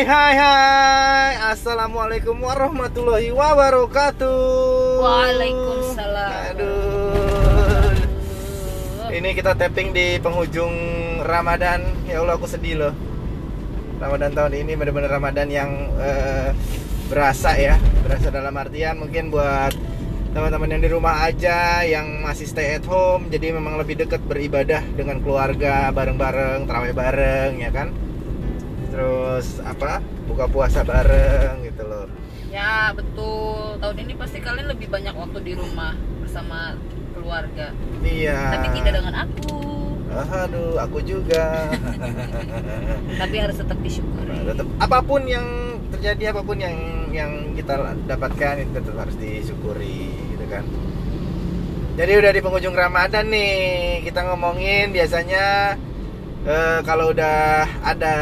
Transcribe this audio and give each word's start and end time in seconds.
Hai 0.00 0.08
hai 0.08 0.32
hai. 0.32 1.32
Assalamualaikum 1.52 2.32
warahmatullahi 2.40 3.36
wabarakatuh. 3.36 4.96
Waalaikumsalam. 4.96 6.56
Aduh. 6.56 7.92
Ini 9.12 9.28
kita 9.36 9.52
tapping 9.60 9.92
di 9.92 10.16
penghujung 10.16 10.72
Ramadan. 11.20 11.84
Ya 12.08 12.24
Allah 12.24 12.40
aku 12.40 12.48
sedih 12.48 12.80
loh. 12.80 12.96
Ramadan 14.00 14.32
tahun 14.32 14.64
ini 14.64 14.72
benar-benar 14.72 15.20
Ramadan 15.20 15.52
yang 15.52 15.68
eh, 16.00 16.56
berasa 17.12 17.60
ya. 17.60 17.76
Berasa 18.00 18.32
dalam 18.32 18.56
artian 18.56 19.04
mungkin 19.04 19.28
buat 19.28 19.76
teman-teman 20.32 20.80
yang 20.80 20.80
di 20.80 20.88
rumah 20.96 21.28
aja 21.28 21.84
yang 21.84 22.24
masih 22.24 22.48
stay 22.48 22.80
at 22.80 22.88
home 22.88 23.28
jadi 23.28 23.52
memang 23.52 23.76
lebih 23.76 24.00
dekat 24.00 24.24
beribadah 24.24 24.80
dengan 24.96 25.20
keluarga 25.20 25.92
bareng-bareng 25.92 26.64
terawih 26.64 26.96
bareng 26.96 27.60
ya 27.60 27.68
kan 27.68 27.92
terus 28.90 29.62
apa 29.62 30.02
buka 30.26 30.44
puasa 30.46 30.82
bareng 30.82 31.62
gitu 31.64 31.84
loh 31.86 32.06
Ya 32.50 32.90
betul. 32.90 33.78
Tahun 33.78 33.94
ini 33.94 34.18
pasti 34.18 34.42
kalian 34.42 34.74
lebih 34.74 34.90
banyak 34.90 35.14
waktu 35.14 35.38
di 35.46 35.54
rumah 35.54 35.94
bersama 36.18 36.74
keluarga. 37.14 37.70
iya 38.02 38.58
Tapi 38.58 38.74
tidak 38.74 38.98
dengan 38.98 39.14
aku. 39.22 39.62
aduh 40.10 40.74
aku 40.82 40.98
juga 41.06 41.70
Tapi 43.22 43.36
harus 43.38 43.54
tetap 43.54 43.78
disyukuri. 43.78 44.34
Nah, 44.34 44.42
tetap 44.50 44.66
apa 44.82 44.98
pun 44.98 45.22
yang 45.30 45.46
terjadi 45.94 46.34
apa 46.34 46.42
pun 46.42 46.58
yang 46.58 46.74
yang 47.14 47.54
kita 47.54 47.94
dapatkan 48.10 48.66
itu 48.66 48.70
tetap 48.74 48.96
harus 48.98 49.14
disyukuri 49.18 50.10
gitu 50.34 50.46
kan 50.50 50.64
jadi 51.98 52.16
udah 52.22 52.32
di 52.32 52.40
penghujung 52.40 52.72
Ramadan 52.72 53.28
nih 53.28 54.00
kita 54.06 54.24
ngomongin 54.24 54.94
biasanya 54.94 55.76
eh, 56.42 56.78
kalau 56.82 57.12
udah 57.12 57.38
ada 57.82 58.14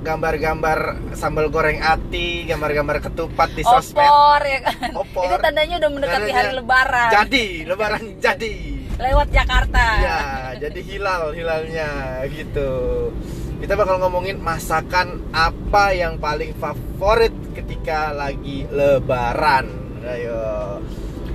gambar-gambar 0.00 0.78
sambal 1.12 1.48
goreng 1.48 1.80
ati 1.80 2.44
gambar-gambar 2.44 3.00
ketupat 3.02 3.48
di 3.52 3.62
sosmed 3.62 4.02
Opor 4.02 4.40
ya 4.44 4.60
kan. 4.64 4.90
Opor. 5.02 5.22
Itu 5.24 5.36
tandanya 5.40 5.74
udah 5.80 5.90
mendekati 5.92 6.20
Tandanya 6.20 6.36
hari 6.36 6.50
lebaran. 6.54 7.08
jadi 7.12 7.46
lebaran 7.64 8.02
jadi 8.18 8.54
Lewat 8.96 9.28
Jakarta. 9.28 9.84
ya 10.00 10.20
jadi 10.56 10.80
hilal 10.80 11.36
hilalnya 11.36 11.88
gitu 12.32 13.12
kita 13.56 13.72
bakal 13.72 14.00
ngomongin 14.00 14.40
masakan 14.40 15.20
apa 15.32 15.92
yang 15.92 16.16
paling 16.16 16.56
favorit 16.56 17.32
ketika 17.52 18.12
lagi 18.12 18.64
lebaran 18.68 19.68
ayo 20.00 20.80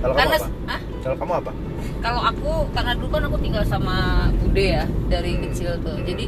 kalau 0.00 0.14
kamu 0.14 0.34
apa 0.34 0.48
ah, 0.66 0.80
kalau 1.02 1.16
kamu 1.18 1.32
apa 1.38 1.52
kalau 2.02 2.20
aku 2.20 2.52
karena 2.74 2.92
dulu 2.98 3.08
kan 3.08 3.22
aku 3.24 3.38
tinggal 3.38 3.64
sama 3.64 4.28
Bude 4.36 4.64
ya 4.74 4.84
dari 5.06 5.38
Hmm. 5.38 5.42
kecil 5.48 5.70
tuh. 5.80 5.96
Jadi 6.02 6.26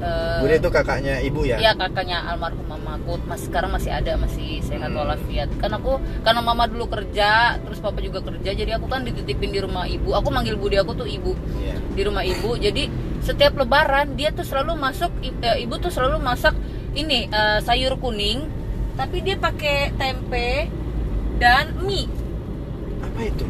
eh, 0.00 0.38
Bude 0.40 0.54
itu 0.56 0.70
kakaknya 0.70 1.20
ibu 1.20 1.44
ya? 1.44 1.58
Iya 1.58 1.74
kakaknya 1.74 2.24
almarhum 2.24 2.64
mamaku. 2.64 3.18
Mas 3.26 3.44
sekarang 3.44 3.74
masih 3.74 3.90
ada 3.90 4.14
masih 4.16 4.62
sehat 4.62 4.88
Hmm. 4.88 5.02
walafiat. 5.02 5.50
Kan 5.58 5.74
aku 5.74 5.98
karena 6.22 6.40
mama 6.40 6.64
dulu 6.64 6.86
kerja 6.86 7.58
terus 7.58 7.78
papa 7.78 8.00
juga 8.00 8.22
kerja 8.22 8.54
jadi 8.54 8.78
aku 8.78 8.86
kan 8.86 9.02
dititipin 9.02 9.50
di 9.50 9.60
rumah 9.60 9.84
ibu. 9.84 10.14
Aku 10.14 10.30
manggil 10.30 10.54
budi 10.54 10.78
aku 10.78 10.94
tuh 10.94 11.04
ibu. 11.04 11.34
Iya. 11.58 11.76
di 11.90 12.02
rumah 12.06 12.22
ibu. 12.22 12.54
Jadi 12.54 12.86
setiap 13.20 13.58
lebaran 13.58 14.14
dia 14.14 14.30
tuh 14.30 14.46
selalu 14.46 14.78
masuk 14.78 15.10
eh, 15.20 15.58
ibu 15.60 15.74
tuh 15.76 15.90
selalu 15.90 16.16
masak 16.16 16.54
ini 16.94 17.26
eh, 17.26 17.58
sayur 17.60 17.98
kuning 17.98 18.46
tapi 18.94 19.20
dia 19.20 19.34
pakai 19.34 19.90
tempe 19.98 20.70
dan 21.36 21.74
mie. 21.82 22.06
Apa 23.02 23.20
itu 23.26 23.44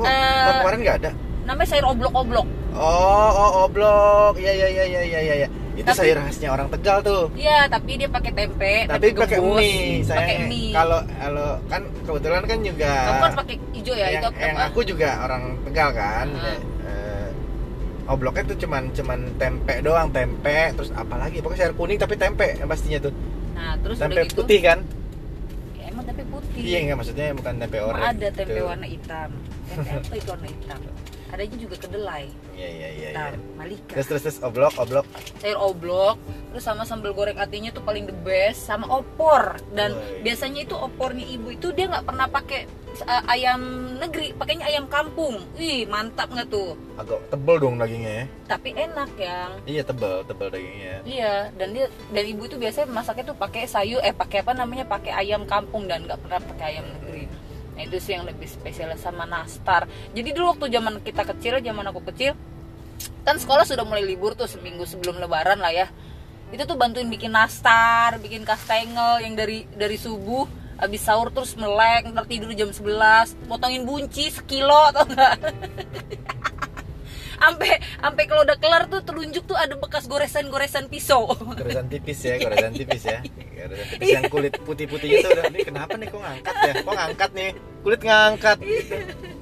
kok 0.00 0.06
Eh, 0.06 0.42
kok 0.42 0.52
kemarin 0.58 0.78
nggak 0.80 0.98
ada 0.98 1.10
namanya 1.42 1.68
sayur 1.68 1.86
oblok-oblok 1.86 2.46
oh 2.72 3.30
oh 3.32 3.50
oblok 3.62 4.34
ya 4.36 4.52
ya 4.52 4.68
ya 4.68 4.84
ya 4.86 5.00
ya 5.02 5.20
ya 5.20 5.34
ya 5.36 5.48
itu 5.72 5.86
Tapi- 5.86 5.98
sayur 5.98 6.18
khasnya 6.20 6.48
orang 6.50 6.68
tegal 6.68 6.98
tuh 7.00 7.22
Iya, 7.32 7.64
tapi 7.66 7.96
dia 7.96 8.06
pakai 8.06 8.32
tempe, 8.32 8.74
tapi 8.84 9.06
pakai 9.12 9.38
gembus, 9.38 9.56
mie 9.56 10.02
saya 10.02 10.18
pakai 10.20 10.36
mie. 10.44 10.70
kalau 10.70 11.00
kalau 11.10 11.48
kan 11.66 11.82
kebetulan 12.00 12.42
kan 12.44 12.58
juga 12.60 12.90
Kamu 13.02 13.20
kan 13.22 13.32
pakai 13.38 13.54
hijau 13.72 13.94
ya, 13.94 14.06
yang, 14.06 14.12
itu 14.18 14.28
yang 14.36 14.54
apa? 14.54 14.66
aku 14.66 14.80
juga 14.82 15.08
orang 15.20 15.42
tegal 15.64 15.88
kan 15.90 16.26
Ah. 16.36 16.58
Eh, 16.84 17.28
obloknya 18.06 18.42
tuh 18.44 18.58
cuman 18.58 18.82
cuman 18.90 19.18
tempe 19.36 19.74
doang 19.80 20.08
tempe 20.10 20.58
terus 20.72 20.90
apalagi 20.92 21.38
pokoknya 21.38 21.60
sayur 21.62 21.74
kuning 21.74 21.96
tapi 21.96 22.14
tempe 22.14 22.48
yang 22.52 22.66
pastinya 22.66 22.98
tuh 23.00 23.14
Nah, 23.52 23.74
terus 23.78 23.96
tempe 23.96 24.14
udah 24.14 24.24
gitu. 24.26 24.36
putih 24.38 24.60
kan 24.60 24.78
Ya, 25.74 25.84
emang 25.88 26.04
tempe 26.04 26.22
putih. 26.26 26.60
iya 26.60 26.78
nggak 26.82 26.96
maksudnya 26.98 27.26
bukan 27.32 27.54
tempe 27.56 27.76
oranye 27.78 28.04
ada 28.10 28.28
tempe 28.30 28.52
gitu. 28.52 28.64
warna 28.66 28.86
hitam. 28.86 29.30
Tempe 29.70 29.90
apa 30.02 30.14
itu 30.18 30.28
warna 30.28 30.48
hitam? 30.50 30.80
Adanya 31.30 31.56
juga 31.62 31.76
kedelai. 31.78 32.26
iya 32.58 32.68
iya 32.68 32.88
iya 32.90 33.08
iya. 33.14 33.38
malika. 33.54 33.94
terus 33.94 34.06
terus 34.10 34.22
terus 34.26 34.38
oblok 34.42 34.74
oblok 34.82 35.06
Sayur 35.38 35.62
oblok, 35.62 36.18
terus 36.50 36.66
sama 36.66 36.82
sambal 36.82 37.14
goreng 37.14 37.38
atinya 37.38 37.70
tuh 37.70 37.86
paling 37.86 38.02
the 38.02 38.16
best, 38.26 38.66
sama 38.66 38.90
opor. 38.90 39.62
Dan 39.70 39.94
Woi. 39.94 40.26
biasanya 40.26 40.66
itu 40.66 40.74
opornya 40.74 41.22
ibu 41.22 41.54
itu 41.54 41.70
dia 41.70 41.86
nggak 41.86 42.02
pernah 42.02 42.26
pakai 42.26 42.66
uh, 43.06 43.22
ayam 43.30 43.62
negeri, 44.02 44.34
pakainya 44.34 44.66
ayam 44.66 44.90
kampung. 44.90 45.38
Wih, 45.54 45.86
mantap 45.86 46.34
nggak 46.34 46.50
tuh? 46.50 46.74
agak 46.98 47.16
tebel 47.32 47.56
dong 47.56 47.80
dagingnya 47.80 48.12
ya 48.12 48.24
Tapi 48.44 48.68
enak 48.76 49.10
yang. 49.16 49.50
iya 49.64 49.80
tebel 49.80 50.20
tebel 50.28 50.52
dagingnya 50.52 50.94
Iya, 51.08 51.48
dan 51.56 51.68
dia 51.72 51.86
dan 52.12 52.24
ibu 52.28 52.44
itu 52.44 52.60
biasanya 52.60 52.92
masaknya 52.92 53.32
tuh 53.32 53.38
pakai 53.38 53.64
sayur 53.64 54.04
eh 54.04 54.12
pakai 54.12 54.44
apa 54.44 54.52
namanya 54.52 54.84
pakai 54.84 55.14
ayam 55.16 55.48
kampung 55.48 55.88
dan 55.88 56.04
nggak 56.04 56.18
pernah 56.20 56.42
pakai 56.42 56.64
ayam 56.74 56.84
negeri. 56.98 57.24
Nah 57.80 57.88
itu 57.88 57.96
sih 57.96 58.12
yang 58.12 58.28
lebih 58.28 58.44
spesial 58.44 58.92
sama 59.00 59.24
nastar. 59.24 59.88
Jadi 60.12 60.36
dulu 60.36 60.52
waktu 60.52 60.68
zaman 60.68 61.00
kita 61.00 61.24
kecil, 61.24 61.64
zaman 61.64 61.88
aku 61.88 62.04
kecil, 62.12 62.36
kan 63.24 63.40
sekolah 63.40 63.64
sudah 63.64 63.88
mulai 63.88 64.04
libur 64.04 64.36
tuh 64.36 64.44
seminggu 64.44 64.84
sebelum 64.84 65.16
lebaran 65.16 65.56
lah 65.56 65.72
ya. 65.72 65.88
Itu 66.52 66.68
tuh 66.68 66.76
bantuin 66.76 67.08
bikin 67.08 67.32
nastar, 67.32 68.20
bikin 68.20 68.44
kastengel 68.44 69.24
yang 69.24 69.32
dari 69.32 69.64
dari 69.72 69.96
subuh 69.96 70.44
habis 70.76 71.00
sahur 71.00 71.32
terus 71.32 71.56
melek, 71.56 72.12
ntar 72.12 72.28
tidur 72.28 72.52
jam 72.52 72.68
11, 72.68 73.48
potongin 73.48 73.88
buncis 73.88 74.44
sekilo 74.44 74.92
atau 74.92 75.08
enggak? 75.08 75.40
Sampai 77.40 77.80
sampai 77.80 78.24
kalau 78.28 78.44
udah 78.44 78.56
kelar 78.60 78.84
tuh 78.92 79.00
telunjuk 79.00 79.48
tuh 79.48 79.56
ada 79.56 79.74
bekas 79.80 80.04
goresan-goresan 80.04 80.92
pisau. 80.92 81.32
goresan 81.56 81.88
tipis 81.88 82.20
ya 82.20 82.36
goresan 82.36 82.72
tipis 82.76 83.02
ya 83.08 83.24
goresan 83.56 83.86
tipis 83.96 84.08
yang 84.12 84.24
kulit 84.28 84.54
putih-putih 84.60 85.08
itu 85.20 85.26
udah 85.26 85.44
ini 85.48 85.60
kenapa 85.64 85.96
nih 85.96 86.08
kok 86.12 86.20
ngangkat 86.20 86.54
ya 86.60 86.72
kok 86.84 86.94
ngangkat 86.94 87.30
nih 87.32 87.50
kulit 87.80 88.00
ngangkat 88.04 88.58
gitu. 88.60 88.96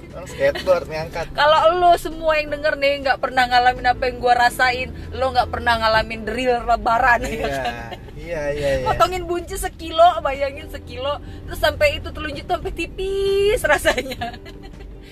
Orang 0.09 0.25
skateboard 0.25 0.85
ngangkat 0.89 1.25
Kalau 1.37 1.59
lo 1.77 1.93
semua 2.01 2.41
yang 2.41 2.49
denger 2.49 2.73
nih 2.81 2.93
nggak 3.05 3.19
pernah 3.21 3.45
ngalamin 3.45 3.87
apa 3.93 4.03
yang 4.09 4.17
gua 4.17 4.33
rasain, 4.33 4.89
lo 5.13 5.29
nggak 5.29 5.53
pernah 5.53 5.77
ngalamin 5.77 6.25
drill 6.25 6.65
lebaran. 6.65 7.21
ya 7.21 7.29
iya 7.29 7.45
kan? 7.45 7.55
iya 8.17 8.41
iya 8.51 8.69
iya 8.81 8.85
Potongin 8.89 9.29
buncis 9.29 9.61
sekilo, 9.61 10.17
bayangin 10.25 10.65
sekilo, 10.73 11.21
terus 11.45 11.61
sampai 11.61 12.01
itu 12.01 12.09
telunjuk 12.09 12.41
tuh 12.49 12.57
sampai 12.57 12.73
tipis 12.73 13.61
rasanya. 13.61 14.33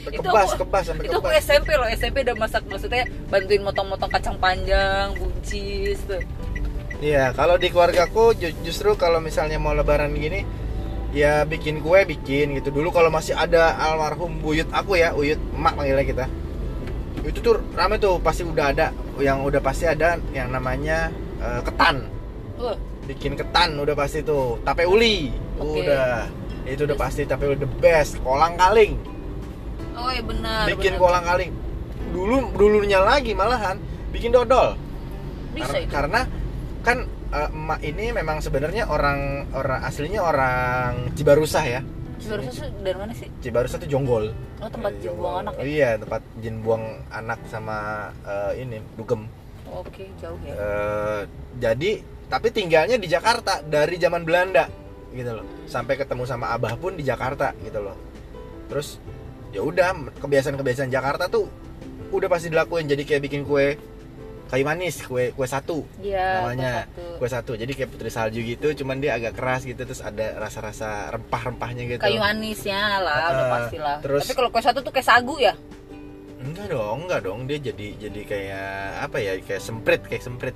Kebas 0.09 0.49
kebas 0.55 0.83
sampai 0.87 1.03
itu 1.05 1.17
aku 1.17 1.27
kebas. 1.27 1.43
SMP 1.43 1.69
loh, 1.75 1.87
SMP 1.91 2.17
udah 2.23 2.35
masak 2.39 2.63
maksudnya 2.65 3.03
bantuin 3.27 3.61
motong-motong 3.61 4.07
kacang 4.07 4.37
panjang, 4.39 5.11
buncis 5.15 5.99
tuh. 6.07 6.21
iya 6.97 7.29
kalau 7.29 7.61
di 7.61 7.69
keluargaku 7.69 8.33
ju- 8.33 8.57
justru 8.65 8.97
kalau 8.97 9.21
misalnya 9.21 9.61
mau 9.61 9.69
lebaran 9.69 10.17
gini 10.17 10.41
ya 11.13 11.45
bikin 11.45 11.79
kue 11.81 12.03
bikin 12.03 12.57
gitu. 12.57 12.73
Dulu 12.73 12.89
kalau 12.89 13.13
masih 13.13 13.37
ada 13.37 13.77
almarhum 13.77 14.41
buyut 14.41 14.67
aku 14.73 14.97
ya 14.97 15.13
uyut 15.13 15.37
emak 15.53 15.73
panggilnya 15.77 16.05
kita. 16.05 16.25
Itu 17.21 17.39
tuh 17.43 17.55
rame 17.75 17.97
tuh 17.97 18.17
pasti 18.17 18.41
udah 18.47 18.65
ada. 18.73 18.87
Yang 19.17 19.37
udah 19.45 19.61
pasti 19.61 19.85
ada 19.85 20.17
yang 20.33 20.49
namanya 20.49 21.09
eh, 21.41 21.61
ketan. 21.65 22.07
Uh, 22.57 22.73
bikin 23.05 23.37
ketan 23.37 23.77
udah 23.77 23.93
pasti 23.93 24.25
tuh 24.25 24.57
tape 24.65 24.83
uli. 24.85 25.29
Oke. 25.57 25.85
udah. 25.85 26.25
Itu 26.67 26.83
udah 26.83 26.97
pasti 26.97 27.23
tape 27.23 27.45
uli 27.45 27.57
the 27.61 27.69
best 27.79 28.19
kolang 28.21 28.57
kaling 28.57 28.97
oh 29.93 30.09
ya 30.09 30.21
benar. 30.21 30.63
bikin 30.67 30.93
benar. 30.93 31.01
kolang 31.01 31.23
kaling 31.23 31.51
dulu 32.07 32.35
dulunya 32.55 32.99
lagi 32.99 33.31
malahan 33.31 33.77
bikin 34.09 34.31
dodol 34.31 34.73
Bisa 35.51 35.73
Kar- 35.73 35.81
itu. 35.81 35.91
karena 35.91 36.21
kan 36.81 36.97
eh, 37.29 37.49
emak 37.49 37.79
ini 37.81 38.05
memang 38.11 38.37
sebenarnya 38.39 38.87
orang 38.87 39.49
orang 39.51 39.81
aslinya 39.83 40.21
orang 40.21 41.11
Cibarusah 41.13 41.65
ya 41.65 41.81
Baru 42.17 42.41
susu 42.43 42.65
dari 42.81 42.97
mana 42.97 43.13
sih? 43.13 43.29
Cibarusah 43.39 43.77
tuh 43.77 43.85
jonggol 43.85 44.33
Oh 44.57 44.65
tempat 44.65 44.89
Eh, 44.91 45.05
jin 45.05 45.13
buang 45.13 45.37
anak 45.39 45.53
Oh, 45.53 45.61
ya? 45.61 45.69
iya 45.69 45.89
tempat 45.95 46.21
jin 46.37 46.55
buang 46.61 46.83
anak 47.07 47.39
sama 47.45 47.77
eh, 48.25 48.57
ini 48.57 48.81
dugem 48.95 49.29
Oke 49.67 50.09
jauh 50.17 50.39
ya. 50.41 50.53
Eh, 50.53 51.21
jadi 51.57 51.91
tapi 52.25 52.47
tinggalnya 52.49 52.97
di 52.97 53.05
Jakarta 53.05 53.61
dari 53.61 53.95
zaman 53.95 54.23
Belanda 54.23 54.65
gitu 55.09 55.29
loh 55.31 55.45
sampai 55.65 55.93
ketemu 55.95 56.23
sama 56.23 56.51
abah 56.51 56.73
pun 56.73 56.93
di 56.93 57.03
Jakarta 57.03 57.53
gitu 57.59 57.79
loh 57.79 57.95
terus 58.65 58.97
ya 59.57 59.65
udah 59.65 59.89
kebiasaan-kebiasaan 60.21 60.93
Jakarta 60.93 61.25
tuh 61.25 61.49
udah 62.13 62.29
pasti 62.29 62.53
dilakuin. 62.53 62.85
Jadi 62.85 63.01
kayak 63.03 63.21
bikin 63.25 63.41
kue 63.41 63.73
kayu 64.47 64.63
manis 64.63 65.01
kue 65.01 65.33
kue 65.33 65.43
satu 65.43 65.81
Iya. 65.99 66.45
namanya. 66.45 66.85
satu. 66.87 67.03
kue 67.17 67.27
satu. 67.27 67.51
Jadi 67.57 67.71
kayak 67.73 67.89
putri 67.89 68.13
salju 68.13 68.39
gitu 68.39 68.67
cuman 68.77 69.01
dia 69.01 69.17
agak 69.17 69.33
keras 69.33 69.65
gitu 69.65 69.81
terus 69.81 69.99
ada 69.99 70.37
rasa-rasa 70.37 71.09
rempah-rempahnya 71.09 71.83
gitu. 71.89 71.99
Kayu 71.99 72.21
manisnya 72.21 73.01
lah, 73.01 73.17
udah 73.27 73.43
Ah, 73.43 73.51
pasti 73.57 73.77
lah. 73.81 73.97
terus- 73.99 74.23
Tapi 74.23 74.37
kalau 74.37 74.49
kue 74.53 74.61
satu 74.61 74.79
tuh 74.85 74.93
kayak 74.93 75.09
sagu 75.09 75.35
ya? 75.41 75.57
enggak 76.37 76.69
dong 76.69 77.09
enggak 77.09 77.21
dong. 77.25 77.39
Dia 77.49 77.57
jadi 77.59 77.87
jadi 77.97 78.21
kayak 78.23 78.69
apa 79.03 79.17
ya 79.17 79.31
kayak 79.41 79.59
semprit 79.59 80.01
kayak 80.05 80.21
semprit. 80.21 80.55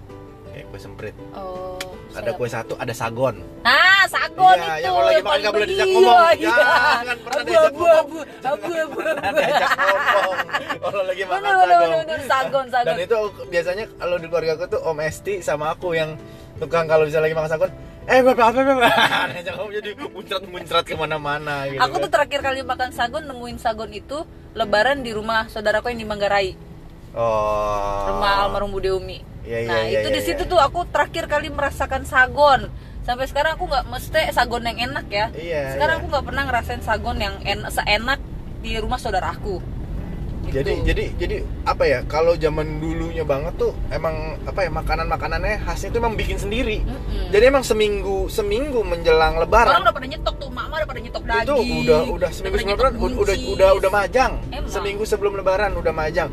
Kayak 0.53 0.65
kue 0.69 0.80
semprit. 0.80 1.15
Oh 1.33 1.81
ada 2.13 2.31
kue 2.31 2.45
satu 2.45 2.75
ada 2.75 2.94
sagon. 2.94 3.39
Nah, 3.63 4.03
sagon 4.06 4.21
Iya, 4.42 4.74
itu. 4.74 4.84
yang 4.84 4.94
kalau 4.94 5.08
lagi 5.08 5.22
makan 5.22 5.38
nggak 5.42 5.54
boleh 5.54 5.68
diajak 5.68 5.88
ngomong. 5.92 6.18
Iya, 6.18 6.30
iya. 6.36 6.50
Jangan 6.52 7.18
pernah 7.22 7.42
Abu, 7.42 7.48
diajak 7.50 7.72
abu, 7.72 7.82
ngomong. 7.82 8.00
abu, 8.02 8.18
abu, 8.22 8.70
abu, 8.72 9.00
abu. 9.02 9.38
diajak 9.38 9.72
ngomong 9.78 10.38
kalau 10.82 11.04
lagi 11.06 11.24
makan 11.24 11.42
Bener, 11.42 11.54
bener, 11.54 11.70
sagon 11.70 11.82
bener, 11.82 12.06
bener. 12.06 12.20
Sagon, 12.28 12.66
sagon. 12.74 12.88
dan 12.90 12.98
itu 13.06 13.16
biasanya 13.48 13.86
kalau 14.02 14.16
di 14.18 14.28
keluarga 14.28 14.52
aku 14.58 14.66
tuh 14.68 14.82
om 14.82 14.98
Esti 15.00 15.34
sama 15.46 15.66
aku 15.74 15.88
yang 15.94 16.10
tukang 16.58 16.86
kalau 16.90 17.06
bisa 17.06 17.22
lagi 17.22 17.34
makan 17.38 17.52
sagon 17.52 17.72
eh 18.10 18.20
bapak 18.26 18.46
apa 18.50 18.60
bapak 18.66 18.94
diajak 19.38 19.54
ngomong 19.62 19.74
jadi 19.78 19.90
muncrat 20.10 20.42
muncrat 20.50 20.84
ke 20.90 20.96
mana-mana 20.98 21.70
gitu 21.70 21.82
Aku 21.86 21.96
tuh 22.02 22.10
terakhir 22.10 22.42
kali 22.42 22.66
makan 22.66 22.90
sagon 22.92 23.24
nemuin 23.30 23.58
sagon 23.62 23.94
itu 23.94 24.26
lebaran 24.58 25.06
di 25.06 25.14
rumah 25.14 25.48
saudaraku 25.48 25.94
yang 25.96 26.04
di 26.04 26.08
Manggarai, 26.10 26.50
oh 27.16 28.12
rumah 28.12 28.44
almarhum 28.44 28.74
Bude 28.76 28.92
Umi. 28.92 29.24
Iya, 29.42 29.58
iya, 29.64 29.70
nah, 29.70 29.82
iya, 29.88 30.00
itu 30.04 30.10
iya, 30.12 30.16
di 30.18 30.22
situ 30.22 30.44
iya. 30.46 30.52
tuh 30.52 30.60
aku 30.62 30.86
terakhir 30.92 31.26
kali 31.26 31.50
merasakan 31.50 32.04
sagon. 32.06 32.68
Sampai 33.01 33.25
sekarang 33.25 33.57
aku 33.57 33.65
nggak 33.65 33.86
mesti 33.89 34.30
sagon 34.30 34.62
yang 34.62 34.77
enak 34.92 35.06
ya. 35.09 35.25
Iya, 35.33 35.74
sekarang 35.74 35.95
iya. 35.98 36.01
aku 36.01 36.07
nggak 36.13 36.25
pernah 36.25 36.44
ngerasain 36.45 36.81
sagon 36.86 37.18
yang 37.18 37.36
en 37.42 37.65
seenak 37.69 38.21
di 38.62 38.77
rumah 38.77 39.01
saudaraku. 39.01 39.62
Gitu. 40.42 40.57
jadi 40.57 40.74
jadi 40.81 41.06
jadi 41.21 41.36
apa 41.69 41.83
ya 41.86 42.00
kalau 42.09 42.33
zaman 42.33 42.81
dulunya 42.81 43.21
banget 43.21 43.62
tuh 43.62 43.77
emang 43.94 44.42
apa 44.42 44.65
ya 44.65 44.74
makanan 44.74 45.06
makanannya 45.06 45.62
khasnya 45.62 45.94
tuh 45.94 46.01
emang 46.01 46.18
bikin 46.18 46.42
sendiri 46.42 46.81
Mm-mm. 46.81 47.30
jadi 47.30 47.53
emang 47.53 47.62
seminggu 47.62 48.25
seminggu 48.25 48.81
menjelang 48.81 49.38
Orang 49.38 49.45
lebaran 49.45 49.86
udah 49.86 49.94
pada 49.94 50.07
nyetok 50.09 50.36
tuh, 50.42 50.50
mama 50.50 50.81
udah 50.81 50.89
pada 50.89 50.98
nyetok 51.06 51.24
daging. 51.30 51.45
itu 51.45 51.53
udah 51.86 52.01
udah 52.09 52.30
seminggu 52.33 52.57
sebelum 52.57 52.74
lebaran 52.74 52.94
udah 52.98 53.06
udah 53.21 53.36
udah, 53.53 53.69
udah 53.77 53.92
majang 53.94 54.31
Emang. 54.50 54.71
seminggu 54.74 55.03
sebelum 55.06 55.33
lebaran 55.38 55.71
udah 55.77 55.94
majang 55.94 56.30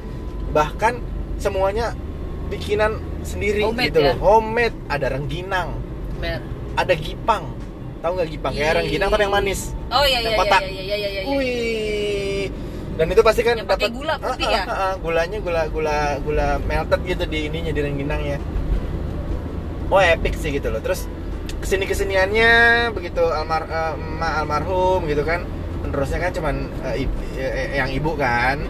bahkan 0.57 1.05
semuanya 1.37 1.93
bikinan 2.49 2.97
sendiri 3.29 3.61
Homemade 3.61 3.93
gitu 3.93 4.01
ya? 4.01 4.17
loh 4.17 4.17
homemade 4.25 4.77
ada 4.89 5.07
rengginang. 5.13 5.69
Ada 6.79 6.95
gipang 6.95 7.45
tahu 7.99 8.13
nggak 8.15 8.31
gipang 8.31 8.53
kayak 8.55 8.71
Ih. 8.71 8.77
rengginang 8.79 9.11
tapi 9.11 9.23
yang 9.23 9.35
manis 9.35 9.61
Oh 9.89 10.05
iya 10.05 10.19
Yang 10.21 10.25
iya 10.29 10.39
kotak. 10.39 10.63
iya 10.63 10.71
iya 10.71 10.97
iya 10.97 11.09
iya. 11.09 11.21
iya. 11.21 11.23
Wih. 11.29 12.45
Dan 12.95 13.07
itu 13.09 13.23
pasti 13.23 13.41
kan 13.41 13.55
Yang 13.55 13.69
pakai 13.69 13.85
dapat- 13.85 13.97
gula 13.97 14.15
putih 14.17 14.47
Ah, 14.47 14.53
ya? 14.53 14.63
ah, 14.65 14.75
ah, 14.75 14.93
gulanya 14.97 15.39
gula 15.39 15.63
gula 15.67 15.99
gula 16.21 16.47
melted 16.61 17.01
gitu 17.05 17.25
di 17.25 17.47
ininya 17.47 17.71
di 17.71 17.81
rengginangnya. 17.81 18.39
Oh 19.89 19.99
epic 19.99 20.35
sih 20.35 20.53
gitu 20.53 20.69
loh. 20.69 20.79
Terus 20.79 21.09
ke 21.51 21.67
sini 21.67 21.85
kesiniannya 21.85 22.51
begitu 22.93 23.25
almar 23.25 23.65
eh, 23.65 23.95
emak 23.95 24.33
almarhum 24.39 25.01
gitu 25.05 25.23
kan. 25.23 25.43
Penerusnya 25.81 26.19
kan 26.21 26.33
cuman 26.33 26.55
eh, 26.85 27.03
ib- 27.03 27.23
eh, 27.35 27.75
yang 27.75 27.89
ibu 27.89 28.13
kan. 28.15 28.61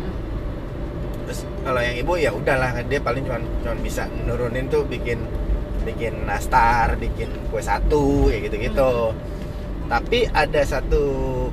Terus 1.25 1.43
kalau 1.61 1.81
yang 1.81 1.97
ibu 1.99 2.13
ya 2.15 2.31
udahlah 2.31 2.79
dia 2.83 3.01
paling 3.01 3.21
cuman 3.23 3.43
cuman 3.61 3.79
bisa 3.83 4.07
nurunin 4.23 4.69
tuh 4.69 4.85
bikin 4.85 5.19
bikin 5.89 6.29
nastar, 6.29 7.01
bikin 7.01 7.33
kue 7.49 7.65
satu 7.65 8.29
kayak 8.29 8.53
gitu-gitu. 8.53 9.17
Tapi 9.89 10.29
ada 10.29 10.61
satu 10.69 11.03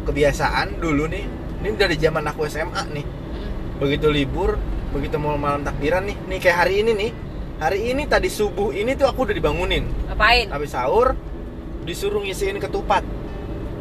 kebiasaan 0.04 0.84
dulu 0.84 1.08
nih, 1.08 1.24
ini 1.64 1.80
dari 1.80 1.96
zaman 1.96 2.28
aku 2.28 2.44
SMA 2.52 2.84
nih. 2.92 3.06
Mm. 3.08 3.50
Begitu 3.80 4.08
libur, 4.12 4.60
begitu 4.92 5.16
mau 5.16 5.40
malam 5.40 5.64
takbiran 5.64 6.04
nih, 6.04 6.18
nih 6.28 6.40
kayak 6.44 6.68
hari 6.68 6.84
ini 6.84 6.92
nih. 6.92 7.12
Hari 7.56 7.96
ini 7.96 8.04
tadi 8.04 8.28
subuh 8.28 8.76
ini 8.76 9.00
tuh 9.00 9.08
aku 9.08 9.32
udah 9.32 9.36
dibangunin. 9.40 9.88
Ngapain? 10.12 10.52
Habis 10.52 10.76
sahur 10.76 11.16
disuruh 11.88 12.20
ngisiin 12.20 12.60
ketupat. 12.60 13.08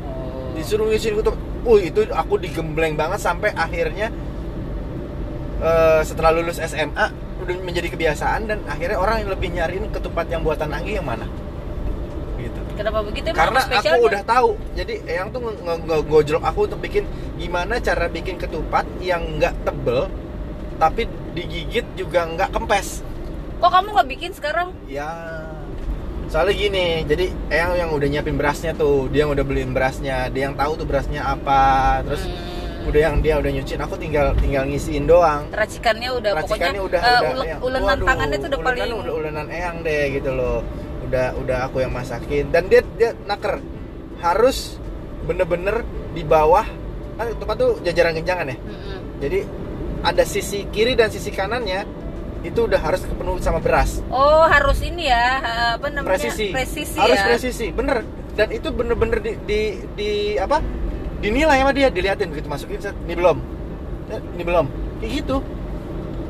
Oh. 0.07 0.55
Disuruh 0.55 0.87
ngisiin 0.87 1.19
ketupat. 1.19 1.43
Uh, 1.67 1.81
itu 1.83 2.07
aku 2.15 2.39
digembleng 2.39 2.95
banget 2.95 3.25
sampai 3.25 3.49
akhirnya 3.57 4.13
eh, 5.65 6.01
setelah 6.05 6.37
lulus 6.37 6.61
SMA 6.61 7.24
udah 7.37 7.55
menjadi 7.61 7.89
kebiasaan 7.89 8.47
dan 8.47 8.59
akhirnya 8.65 8.95
orang 8.95 9.17
yang 9.21 9.31
lebih 9.31 9.49
nyariin 9.51 9.87
ketupat 9.89 10.27
yang 10.27 10.41
buatan 10.41 10.71
Anggi 10.71 10.95
yang 10.95 11.05
mana. 11.05 11.27
Gitu 12.35 12.61
Kenapa 12.75 13.01
begitu 13.01 13.31
karena 13.31 13.61
aku 13.63 13.97
udah 14.05 14.23
tahu 14.23 14.49
jadi 14.75 14.95
Eyang 15.05 15.31
tuh 15.31 15.41
nge- 15.41 15.61
nge- 15.61 15.83
ngegojlok 15.85 16.43
aku 16.43 16.61
untuk 16.67 16.81
bikin 16.81 17.07
gimana 17.35 17.79
cara 17.79 18.07
bikin 18.07 18.35
ketupat 18.35 18.83
yang 18.99 19.39
nggak 19.39 19.55
tebel 19.63 20.11
tapi 20.77 21.07
digigit 21.33 21.87
juga 21.95 22.27
nggak 22.27 22.51
kempes 22.51 23.07
Kok 23.57 23.71
kamu 23.71 23.89
nggak 23.93 24.09
bikin 24.11 24.31
sekarang? 24.33 24.75
ya 24.85 25.07
soalnya 26.27 26.53
gini 26.53 26.87
jadi 27.05 27.31
Eyang 27.47 27.73
yang 27.77 27.91
udah 27.93 28.09
nyiapin 28.09 28.35
berasnya 28.35 28.75
tuh 28.75 29.07
dia 29.07 29.23
yang 29.23 29.31
udah 29.31 29.45
beliin 29.45 29.71
berasnya 29.71 30.27
dia 30.29 30.51
yang 30.51 30.59
tahu 30.59 30.75
tuh 30.75 30.85
berasnya 30.85 31.23
apa 31.23 31.63
terus 32.03 32.27
Hmm. 32.27 32.64
Udah 32.85 33.01
yang 33.01 33.17
dia 33.25 33.35
udah 33.41 33.51
nyuciin 33.51 33.81
aku 33.81 33.95
tinggal 33.97 34.27
tinggal 34.37 34.65
ngisiin 34.69 35.05
doang. 35.09 35.49
Racikannya 35.51 36.09
udah 36.13 36.31
racikannya 36.37 36.81
pokoknya 36.81 36.83
udah 36.85 37.01
eh, 37.01 37.21
udah 37.21 37.45
Eyang. 37.45 37.61
ulenan 37.65 37.89
Waduh, 37.89 38.07
tangannya 38.07 38.37
tuh 38.37 38.49
udah 38.49 38.61
ulenan 38.61 38.69
paling 38.69 38.93
udah 38.95 39.15
ulenan 39.15 39.47
Eyang 39.49 39.77
deh 39.83 40.03
gitu 40.13 40.31
loh. 40.37 40.59
Udah 41.09 41.27
udah 41.41 41.59
aku 41.69 41.77
yang 41.85 41.93
masakin. 41.93 42.45
Dan 42.53 42.69
dia 42.69 42.81
dia 43.01 43.11
naker. 43.25 43.61
Harus 44.21 44.79
bener-bener 45.25 45.85
di 46.13 46.23
bawah 46.25 46.65
kan 47.15 47.27
ketupat 47.31 47.57
tuh 47.57 47.71
jajaran 47.87 48.13
genjangan 48.19 48.47
ya? 48.51 48.57
Mm-mm. 48.59 48.99
jadi 49.23 49.39
ada 50.05 50.25
sisi 50.27 50.67
kiri 50.69 50.99
dan 50.99 51.09
sisi 51.09 51.31
kanannya 51.31 51.87
itu 52.45 52.69
udah 52.69 52.77
harus 52.77 53.01
kepenuh 53.01 53.41
sama 53.41 53.57
beras. 53.57 54.05
Oh 54.13 54.45
harus 54.45 54.85
ini 54.85 55.09
ya 55.09 55.41
apa 55.81 55.89
namanya? 55.89 56.13
Presisi. 56.13 56.53
Presisi 56.53 56.99
harus 57.01 57.17
ya. 57.17 57.25
presisi 57.25 57.67
bener. 57.73 58.05
Dan 58.35 58.51
itu 58.51 58.69
bener-bener 58.69 59.23
di, 59.23 59.33
di 59.49 59.61
di 59.97 60.11
apa 60.37 60.61
dinilai 61.25 61.57
sama 61.65 61.73
dia 61.73 61.89
diliatin 61.89 62.29
begitu 62.29 62.49
masukin 62.53 62.81
set 62.85 62.97
ini 63.09 63.17
belum 63.17 63.39
Eh, 64.05 64.21
ini 64.37 64.45
belum 64.45 64.69
kayak 65.01 65.11
gitu 65.25 65.37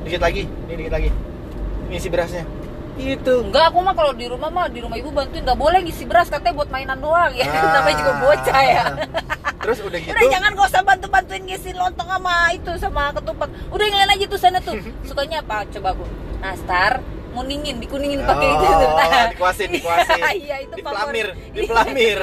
dikit 0.07 0.23
lagi 0.23 0.47
ini 0.47 0.75
dikit 0.79 0.95
lagi 0.95 1.11
ngisi 1.91 2.07
berasnya 2.07 2.47
itu 2.95 3.35
Enggak, 3.43 3.75
aku 3.75 3.83
mah 3.83 3.91
kalau 3.99 4.15
di 4.15 4.31
rumah 4.31 4.47
mah 4.55 4.71
di 4.71 4.79
rumah 4.79 4.95
ibu 4.95 5.11
bantuin 5.11 5.43
nggak 5.43 5.59
boleh 5.59 5.83
ngisi 5.83 6.07
beras 6.07 6.31
katanya 6.31 6.55
buat 6.55 6.71
mainan 6.71 7.03
doang 7.03 7.35
ya. 7.35 7.43
Ah. 7.43 7.75
Namanya 7.83 7.97
juga 7.99 8.13
bocah 8.23 8.63
ya. 8.63 8.85
terus 9.67 9.79
udah 9.83 9.99
gitu 9.99 10.15
Udah 10.15 10.25
jangan 10.31 10.51
gak 10.55 10.69
usah 10.71 10.83
bantu-bantuin 10.87 11.43
ngisi 11.43 11.75
lontong 11.75 12.07
sama 12.07 12.55
itu 12.55 12.71
sama 12.79 13.11
ketupat. 13.11 13.51
Udah 13.75 13.85
yang 13.91 13.99
lain 13.99 14.15
aja 14.15 14.25
tuh 14.31 14.39
sana 14.39 14.59
tuh. 14.63 14.79
Sukanya 15.11 15.43
apa? 15.43 15.67
Coba 15.75 15.99
aku. 15.99 16.07
Nastar, 16.39 17.03
nguningin, 17.35 17.77
dikuningin 17.79 18.21
pakai 18.23 18.49
itu. 18.49 18.65
Oh, 18.65 18.95
Nah, 19.05 19.27
dikuasin, 19.29 19.69
dikuasin. 19.69 20.21
iya, 20.47 20.57
itu 20.63 20.73
dipelamir 20.75 21.29
favorit. 21.29 21.53
dipelamir 21.59 22.21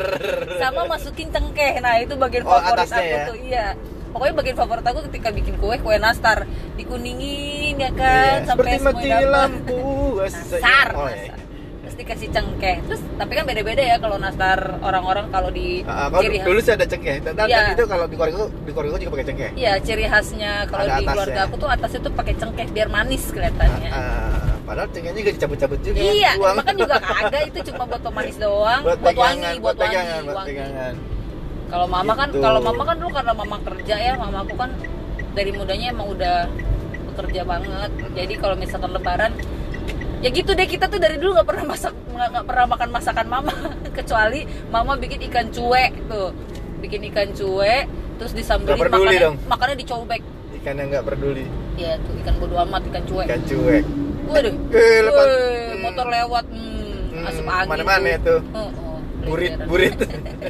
sama 0.57 0.81
masukin 0.87 1.27
cengkeh. 1.27 1.71
Nah, 1.79 1.99
itu 1.99 2.13
bagian 2.15 2.43
Oh, 2.43 2.51
favorit 2.53 2.87
aku 2.87 3.03
ya? 3.03 3.23
tuh. 3.25 3.37
Iya. 3.37 3.67
Pokoknya 4.11 4.33
bagian 4.33 4.57
favorit 4.57 4.83
aku 4.83 4.99
ketika 5.07 5.29
bikin 5.29 5.55
kue, 5.55 5.75
kue 5.77 5.95
nastar 5.95 6.43
dikuningin 6.75 7.75
ya 7.77 7.91
kan 7.91 8.43
Iya, 8.43 8.45
sampai 8.45 8.75
seperti 8.75 9.07
mati 9.07 9.07
lampu 9.23 9.79
nastar, 10.19 10.87
oh, 10.91 11.07
iya. 11.07 11.33
terus 11.81 11.95
dikasih 11.95 12.27
cengkeh 12.29 12.77
terus 12.83 13.01
tapi 13.15 13.31
kan 13.31 13.43
beda-beda 13.43 13.79
ya 13.81 13.95
kalau 13.97 14.17
nastar 14.17 14.59
orang-orang 14.81 15.29
kalau 15.29 15.47
di 15.47 15.81
kalau 15.83 16.19
ciri 16.19 16.37
dulu 16.39 16.57
khas 16.57 16.65
sih 16.65 16.73
ada 16.73 16.85
cengkeh 16.85 17.15
dan, 17.21 17.33
Iya. 17.41 17.71
itu 17.71 17.83
kalau 17.85 18.05
di 18.05 18.15
keluarga 18.15 18.37
di 18.51 18.71
keluarga 18.71 18.97
juga 18.97 19.11
pakai 19.11 19.25
cengkeh 19.25 19.49
iya 19.55 19.71
ciri 19.79 20.05
khasnya 20.05 20.51
kalau 20.67 20.85
di 20.89 21.03
keluarga 21.05 21.39
aku 21.45 21.55
tuh 21.57 21.69
atasnya 21.69 21.99
tuh 22.01 22.11
pakai 22.11 22.33
cengkeh 22.35 22.67
biar 22.69 22.87
manis 22.87 23.23
kelihatannya 23.29 23.89
Ah, 23.89 23.97
ah, 23.97 24.50
padahal 24.71 24.87
cengkehnya 24.87 25.19
juga 25.19 25.31
dicabut-cabut 25.35 25.79
juga 25.83 25.99
iya 25.99 26.31
buang. 26.39 26.55
makan 26.63 26.75
juga 26.79 26.95
kagak 27.03 27.43
itu 27.51 27.59
cuma 27.67 27.83
buat 27.83 28.01
pemanis 28.07 28.37
doang. 28.39 28.81
Buat 28.87 28.99
buat, 29.03 29.11
pegangan 29.11 29.35
wangi 29.35 29.51
buat 29.51 29.59
buat 29.59 29.75
wangi, 29.75 29.91
pegangan 29.91 30.21
buat 30.23 30.35
wangi. 30.39 30.47
pegangan. 30.47 30.93
Kalau 31.67 31.87
mama 31.91 32.13
kan 32.15 32.27
Gitu. 32.31 32.39
kalau 32.39 32.59
mama 32.63 32.83
kan 32.87 32.95
dulu 32.95 33.11
karena 33.11 33.33
mama 33.35 33.57
kerja 33.67 33.95
ya 33.99 34.13
mama 34.15 34.37
aku 34.47 34.55
kan 34.55 34.71
dari 35.35 35.51
mudanya 35.51 35.87
emang 35.91 36.07
udah 36.07 36.37
bekerja 37.11 37.41
banget. 37.43 37.91
Jadi 38.15 38.33
kalau 38.39 38.55
misalkan 38.55 38.91
lebaran 38.95 39.31
ya 40.23 40.29
gitu 40.31 40.51
deh 40.55 40.67
kita 40.71 40.85
tuh 40.87 40.99
dari 41.03 41.19
dulu 41.19 41.35
nggak 41.35 41.47
pernah 41.51 41.65
masak 41.67 41.93
nggak 42.07 42.45
pernah 42.47 42.65
makan 42.71 42.89
masakan 42.95 43.27
mama. 43.27 43.53
Kecuali 43.99 44.39
mama 44.71 44.95
bikin 44.95 45.19
ikan 45.27 45.51
cuek 45.51 45.91
tuh. 46.07 46.31
Bikin 46.79 47.11
ikan 47.11 47.35
cuek 47.35 47.91
terus 48.23 48.31
disambelin 48.31 48.87
makannya 48.87 49.19
dong. 49.19 49.35
makannya 49.51 49.75
dicobek. 49.83 50.23
Ikan 50.63 50.79
yang 50.79 50.87
nggak 50.95 51.03
peduli. 51.11 51.43
Ya 51.75 51.99
tuh 52.07 52.15
ikan 52.23 52.39
bodo 52.39 52.55
amat 52.63 52.87
ikan 52.87 53.03
cuek. 53.03 53.27
Ikan 53.27 53.43
cuek 53.43 53.83
waduh 54.31 54.55
Eh, 54.71 54.99
lepas. 55.03 55.27
Wih, 55.27 55.79
motor 55.83 56.07
lewat 56.07 56.45
hmm, 56.47 56.71
Hmm, 57.11 57.27
asup 57.27 57.45
angin 57.45 57.69
mana-mana 57.69 58.09
itu. 58.15 58.35
Oh, 58.55 58.71
oh, 58.71 58.97
burit 59.27 59.53
burit 59.67 59.93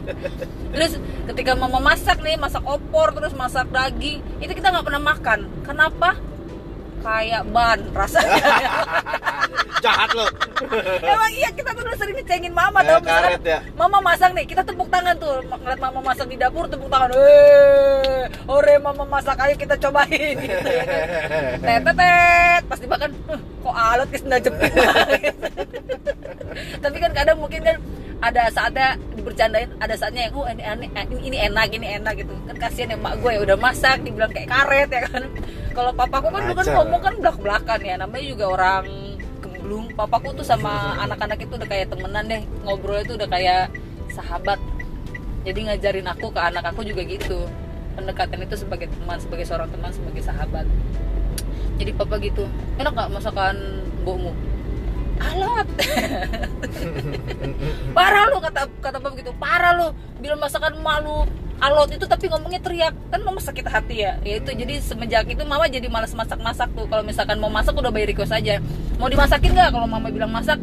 Terus 0.77 0.91
ketika 1.27 1.51
mama 1.57 1.81
masak 1.83 2.21
nih, 2.23 2.37
masak 2.39 2.63
opor, 2.63 3.11
terus 3.11 3.33
masak 3.35 3.67
daging, 3.73 4.23
itu 4.39 4.51
kita 4.55 4.71
nggak 4.71 4.85
pernah 4.87 5.03
makan. 5.03 5.39
Kenapa? 5.67 6.15
Kayak 7.01 7.43
ban 7.49 7.79
rasanya. 7.91 8.45
jahat 9.81 10.13
loh 10.13 10.29
Emang 11.01 11.31
iya 11.33 11.49
kita 11.49 11.73
tuh 11.73 11.81
udah 11.81 11.97
sering 11.97 12.13
dicengin 12.13 12.53
mama 12.53 12.85
Kayak 12.85 12.93
tau 12.93 13.01
misalkan 13.01 13.25
karet 13.33 13.43
ya. 13.43 13.59
Mama 13.73 13.97
masak 13.97 14.29
nih, 14.37 14.45
kita 14.45 14.61
tepuk 14.61 14.87
tangan 14.93 15.17
tuh 15.17 15.41
ngeliat 15.41 15.79
mama 15.81 15.99
masak 16.05 16.29
di 16.29 16.37
dapur 16.37 16.69
tepuk 16.69 16.85
tangan. 16.85 17.09
Eh, 17.17 18.29
ore 18.45 18.75
mama 18.77 19.03
masak 19.09 19.41
ayo 19.41 19.57
kita 19.57 19.73
cobain 19.81 20.37
gitu. 20.45 20.69
ya 20.69 20.83
kan. 20.85 21.05
Tetetet, 21.81 22.61
pasti 22.69 22.85
"Huh, 22.85 23.39
kok 23.41 23.73
alat 23.75 24.07
ke 24.13 24.17
senda 24.21 24.37
jepit 24.37 24.69
banget." 24.69 25.33
Tapi 26.85 26.97
kan 27.01 27.11
kadang 27.17 27.37
mungkin 27.41 27.61
kan 27.65 27.77
ada 28.21 28.43
saatnya 28.53 28.89
dibercandain, 29.21 29.69
ada 29.77 29.93
saatnya 29.93 30.27
yang 30.27 30.33
oh 30.33 30.49
ini, 30.49 30.61
ini, 30.65 30.87
ini 31.29 31.37
enak, 31.45 31.69
ini 31.71 31.87
enak 32.01 32.13
gitu. 32.25 32.33
Kan 32.49 32.57
kasihan 32.57 32.93
ya 32.93 32.97
mak 32.97 33.21
gue 33.21 33.31
ya 33.37 33.41
udah 33.45 33.57
masak 33.61 34.01
dibilang 34.01 34.33
kayak 34.33 34.49
karet 34.49 34.89
ya 34.89 35.01
kan. 35.05 35.23
Kalau 35.77 35.91
papaku 35.95 36.27
kan 36.33 36.43
kan 36.51 36.57
Ngaco. 36.57 36.73
ngomong 36.83 37.01
kan 37.01 37.13
belak-belakan 37.21 37.79
ya, 37.79 37.95
namanya 37.95 38.25
juga 38.27 38.45
orang 38.51 38.83
sulung 39.71 39.87
papaku 39.95 40.35
tuh 40.35 40.43
sama 40.43 40.99
anak-anak 40.99 41.47
itu 41.47 41.55
udah 41.55 41.63
kayak 41.63 41.87
temenan 41.87 42.27
deh 42.27 42.43
ngobrolnya 42.67 43.07
tuh 43.07 43.15
udah 43.15 43.29
kayak 43.31 43.71
sahabat 44.11 44.59
jadi 45.47 45.71
ngajarin 45.71 46.11
aku 46.11 46.27
ke 46.27 46.43
anak 46.43 46.67
aku 46.67 46.83
juga 46.83 47.07
gitu 47.07 47.47
pendekatan 47.95 48.43
itu 48.43 48.59
sebagai 48.59 48.91
teman 48.91 49.15
sebagai 49.15 49.47
seorang 49.47 49.71
teman 49.71 49.95
sebagai 49.95 50.27
sahabat 50.27 50.67
jadi 51.79 51.95
papa 51.95 52.19
gitu 52.19 52.51
enak 52.83 52.91
gak 52.91 53.15
masakan 53.15 53.55
bomu 54.03 54.35
alat. 55.21 55.67
Parah 57.95 58.23
lu 58.33 58.37
kata 58.41 58.61
kata 58.81 58.97
papa 58.97 59.15
gitu. 59.17 59.31
Parah 59.37 59.71
lu. 59.77 59.87
Bilang 60.17 60.41
masakan 60.41 60.81
malu 60.81 61.29
alot 61.61 61.93
itu 61.93 62.05
tapi 62.09 62.25
ngomongnya 62.27 62.61
teriak. 62.61 62.93
Kan 63.13 63.21
mama 63.21 63.37
sakit 63.37 63.65
hati 63.69 64.01
ya. 64.01 64.17
Ya 64.25 64.41
itu 64.41 64.49
jadi 64.51 64.81
semenjak 64.81 65.29
itu 65.29 65.45
mama 65.45 65.69
jadi 65.69 65.85
malas 65.87 66.11
masak 66.17 66.41
masak 66.41 66.69
tuh. 66.73 66.89
Kalau 66.89 67.05
misalkan 67.05 67.37
mau 67.37 67.53
masak 67.53 67.77
udah 67.77 67.93
bayar 67.93 68.09
request 68.09 68.33
aja. 68.33 68.57
Mau 68.97 69.07
dimasakin 69.07 69.53
nggak? 69.53 69.69
Kalau 69.69 69.87
mama 69.87 70.09
bilang 70.09 70.33
masak 70.33 70.57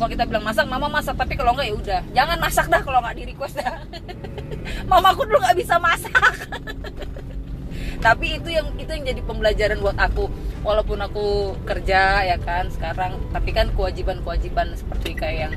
kalau 0.00 0.08
kita 0.10 0.24
bilang 0.26 0.44
masak 0.44 0.66
mama 0.66 0.90
masak. 0.90 1.14
Tapi 1.14 1.38
kalau 1.38 1.54
nggak 1.54 1.66
ya 1.70 1.74
udah. 1.74 2.00
Jangan 2.12 2.38
masak 2.42 2.66
dah 2.66 2.80
kalau 2.82 2.98
nggak 3.00 3.14
di 3.16 3.24
request 3.30 3.54
dah. 3.62 3.78
Mamaku 4.90 5.24
dulu 5.24 5.38
nggak 5.40 5.56
bisa 5.56 5.78
masak 5.80 6.12
tapi 8.00 8.40
itu 8.40 8.48
yang 8.48 8.68
itu 8.80 8.88
yang 8.88 9.04
jadi 9.04 9.20
pembelajaran 9.24 9.78
buat 9.80 9.98
aku. 10.00 10.26
Walaupun 10.60 11.00
aku 11.00 11.56
kerja 11.64 12.24
ya 12.24 12.36
kan 12.36 12.68
sekarang 12.68 13.16
tapi 13.32 13.52
kan 13.56 13.72
kewajiban 13.72 14.20
kewajiban 14.20 14.76
seperti 14.76 15.16
kayak 15.16 15.36
yang 15.48 15.54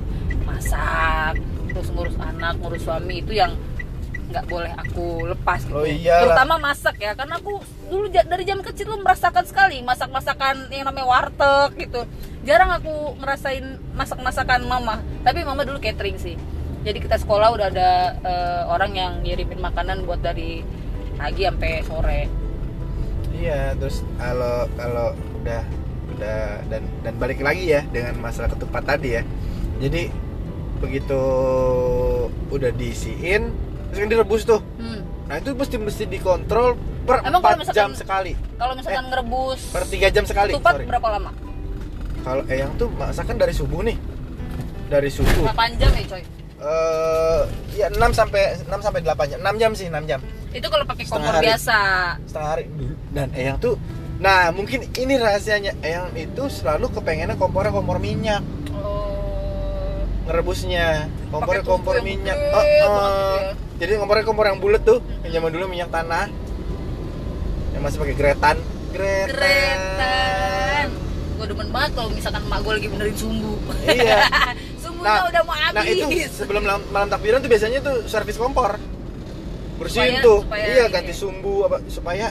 masak 0.47 1.39
terus 1.73 1.89
ngurus 1.91 2.15
anak 2.21 2.55
ngurus 2.61 2.85
suami 2.85 3.19
itu 3.19 3.35
yang 3.35 3.51
nggak 4.31 4.45
boleh 4.49 4.71
aku 4.73 5.29
lepas 5.29 5.61
gitu. 5.67 5.77
Oh, 5.77 5.85
iyalah. 5.85 6.21
terutama 6.25 6.55
masak 6.57 6.95
ya. 6.97 7.13
Karena 7.13 7.37
aku 7.37 7.59
dulu 7.87 8.07
dari 8.09 8.43
jam 8.47 8.59
kecil 8.65 8.89
tuh 8.89 8.99
merasakan 8.99 9.45
sekali 9.45 9.83
masak 9.85 10.09
masakan 10.09 10.71
yang 10.73 10.87
namanya 10.87 11.07
warteg 11.07 11.87
gitu. 11.87 12.01
Jarang 12.43 12.71
aku 12.75 13.19
ngerasain 13.19 13.77
masak 13.93 14.19
masakan 14.19 14.65
mama. 14.65 14.99
Tapi 15.21 15.45
mama 15.45 15.61
dulu 15.67 15.77
catering 15.77 16.17
sih. 16.17 16.35
Jadi 16.83 16.99
kita 16.99 17.15
sekolah 17.15 17.55
udah 17.55 17.67
ada 17.71 17.89
eh, 18.19 18.61
orang 18.67 18.91
yang 18.91 19.11
ngirimin 19.23 19.59
makanan 19.61 20.03
buat 20.03 20.19
dari 20.19 20.65
pagi 21.15 21.43
sampai 21.43 21.71
sore 21.81 22.21
Iya, 23.33 23.73
terus 23.75 24.05
kalau 24.15 24.69
kalau 24.73 25.07
udah 25.35 25.63
udah 26.11 26.39
dan 26.67 26.83
dan 27.01 27.13
balik 27.17 27.39
lagi 27.39 27.65
ya 27.67 27.81
dengan 27.83 28.13
masalah 28.17 28.45
ketupat 28.47 28.85
tadi 28.85 29.09
ya. 29.11 29.21
Jadi 29.79 30.13
begitu 30.77 31.21
udah 32.47 32.69
diisiin 32.71 33.49
terus 33.89 33.97
kan 33.97 34.07
direbus 34.07 34.43
tuh. 34.43 34.61
hmm. 34.77 35.01
Nah, 35.23 35.39
itu 35.39 35.49
mesti 35.51 35.75
mesti 35.77 36.03
dikontrol 36.05 36.77
per 37.01 37.19
Emang 37.21 37.41
kalau 37.41 37.57
4 37.57 37.61
misalkan- 37.63 37.75
jam 37.75 37.89
sekali. 37.95 38.33
kalau 38.53 38.73
misalkan 38.75 39.05
ngerebus 39.07 39.59
Per 39.71 39.83
3 39.87 40.07
jam 40.09 40.23
sekali. 40.23 40.51
tupat 40.53 40.73
sorry. 40.75 40.85
berapa 40.85 41.07
lama 41.09 41.31
Kalau 42.21 42.43
eyang 42.45 42.71
tuh 42.77 42.87
masakan 42.91 43.35
dari 43.35 43.51
subuh 43.51 43.81
nih. 43.81 43.97
Dari 44.85 45.09
subuh. 45.09 45.43
8 45.43 45.73
jam 45.75 45.89
ya 45.91 46.03
coy 46.05 46.23
Eh 46.61 47.41
ya 47.73 47.87
6 47.89 47.99
sampai 48.13 48.61
6 48.61 48.79
sampai 48.79 49.01
8 49.01 49.25
jam. 49.27 49.39
6 49.41 49.55
jam 49.57 49.71
sih, 49.73 49.87
6 49.89 50.05
jam. 50.05 50.21
Itu 50.53 50.67
kalau 50.69 50.85
pakai 50.85 51.05
kompor 51.09 51.33
hari. 51.33 51.45
biasa. 51.49 51.79
Setengah 52.29 52.49
hari. 52.53 52.63
Dulu 52.69 52.95
dan 53.13 53.27
eyang 53.33 53.57
tuh 53.59 53.75
nah 54.21 54.53
mungkin 54.55 54.87
ini 54.95 55.13
rahasianya. 55.19 55.73
Eyang 55.83 56.13
itu 56.15 56.43
selalu 56.47 56.93
kepengennya 56.93 57.35
kompornya 57.35 57.73
kompor 57.73 57.97
minyak. 57.99 58.45
Oh. 58.71 60.05
Ngerebusnya. 60.29 61.09
Kompornya 61.33 61.63
kompor 61.65 61.99
yang 61.99 62.07
minyak. 62.07 62.37
gede 62.37 62.53
Oh, 62.53 62.63
oh. 62.63 63.35
ya. 63.35 63.51
jadi 63.81 63.91
kompornya 63.99 64.23
kompor 64.23 64.45
yang 64.47 64.61
bulat 64.61 64.85
tuh 64.85 65.03
yang 65.27 65.41
zaman 65.41 65.49
dulu 65.51 65.65
minyak 65.67 65.89
tanah. 65.91 66.31
Yang 67.73 67.81
masih 67.81 67.97
pakai 67.99 68.15
gretan 68.15 68.57
gretan, 68.93 69.27
keretan 69.33 70.87
gue 71.33 71.45
demen 71.49 71.69
banget 71.73 71.91
kalau 71.97 72.09
misalkan 72.13 72.41
emak 72.45 72.59
gue 72.61 72.73
lagi 72.77 72.87
benerin 72.87 73.17
sumbu. 73.17 73.53
Iya. 73.83 74.21
Sumbunya 74.83 75.11
Nah, 75.11 75.27
udah 75.27 75.41
mau 75.43 75.55
habis 75.57 75.75
nah 75.75 75.83
itu 75.83 76.05
sebelum 76.31 76.61
malam, 76.63 76.81
malam 76.93 77.07
takbiran 77.11 77.43
tuh 77.43 77.51
biasanya 77.51 77.79
tuh 77.83 78.05
servis 78.07 78.39
kompor 78.39 78.79
bersihin 79.75 80.13
Supaya- 80.13 80.21
tuh 80.21 80.39
supaya 80.43 80.65
iya 80.67 80.85
ganti 80.87 81.09
ya. 81.09 81.17
sumbu 81.17 81.53
apa 81.63 81.77
supaya 81.87 82.25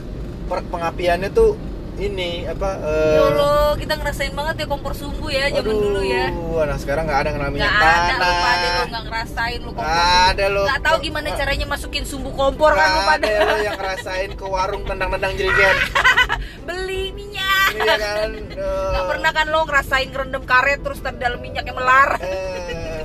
pengapiannya 0.49 1.31
tuh 1.31 1.57
ini 1.95 2.45
apa 2.45 2.81
eh, 2.81 3.15
ya 3.15 3.23
Allah 3.27 3.77
kita 3.77 3.95
ngerasain 3.95 4.33
banget 4.33 4.55
ya 4.59 4.67
kompor 4.67 4.93
sumbu 4.93 5.29
ya 5.29 5.49
zaman 5.51 5.61
Aduh, 5.69 5.81
dulu 5.83 6.01
ya 6.03 6.33
Nah 6.33 6.77
sekarang 6.77 7.05
nggak 7.05 7.21
ada 7.21 7.29
yang 7.29 7.41
namanya 7.43 7.63
nggak 7.63 7.77
ada 7.77 7.93
lu 7.93 8.17
tanah. 8.17 8.41
pada 8.41 8.67
lu 8.73 8.83
nggak 8.87 9.05
ngerasain 9.05 9.59
lu 9.61 9.71
kompor 9.71 9.85
sumbu. 9.85 10.25
ada 10.25 10.45
lu. 10.49 10.63
nggak 10.63 10.81
tahu 10.83 10.97
gimana 11.01 11.29
caranya 11.35 11.67
masukin 11.67 12.05
sumbu 12.05 12.31
kompor 12.33 12.71
kan 12.73 12.89
lu 12.89 13.01
pada 13.03 13.25
ada 13.25 13.45
lu 13.45 13.57
yang 13.61 13.77
ngerasain 13.77 14.31
ke 14.33 14.45
warung 14.47 14.83
tendang-tendang 14.83 15.33
jerigen. 15.35 15.77
beli 16.67 17.05
minyak 17.13 17.69
Iya 17.75 17.95
kan. 17.95 18.29
nggak 18.93 19.05
pernah 19.07 19.31
kan 19.31 19.47
lo 19.47 19.61
ngerasain 19.63 20.09
ngerendam 20.09 20.45
karet 20.45 20.81
terus 20.81 20.99
di 20.99 21.13
dalam 21.15 21.39
minyaknya 21.39 21.73
melar 21.73 22.11
Eh, 22.17 23.05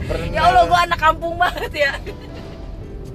pernah. 0.02 0.26
ya 0.28 0.40
Allah 0.44 0.62
gua 0.64 0.78
anak 0.82 0.98
kampung 0.98 1.34
banget 1.36 1.72
ya 1.76 1.92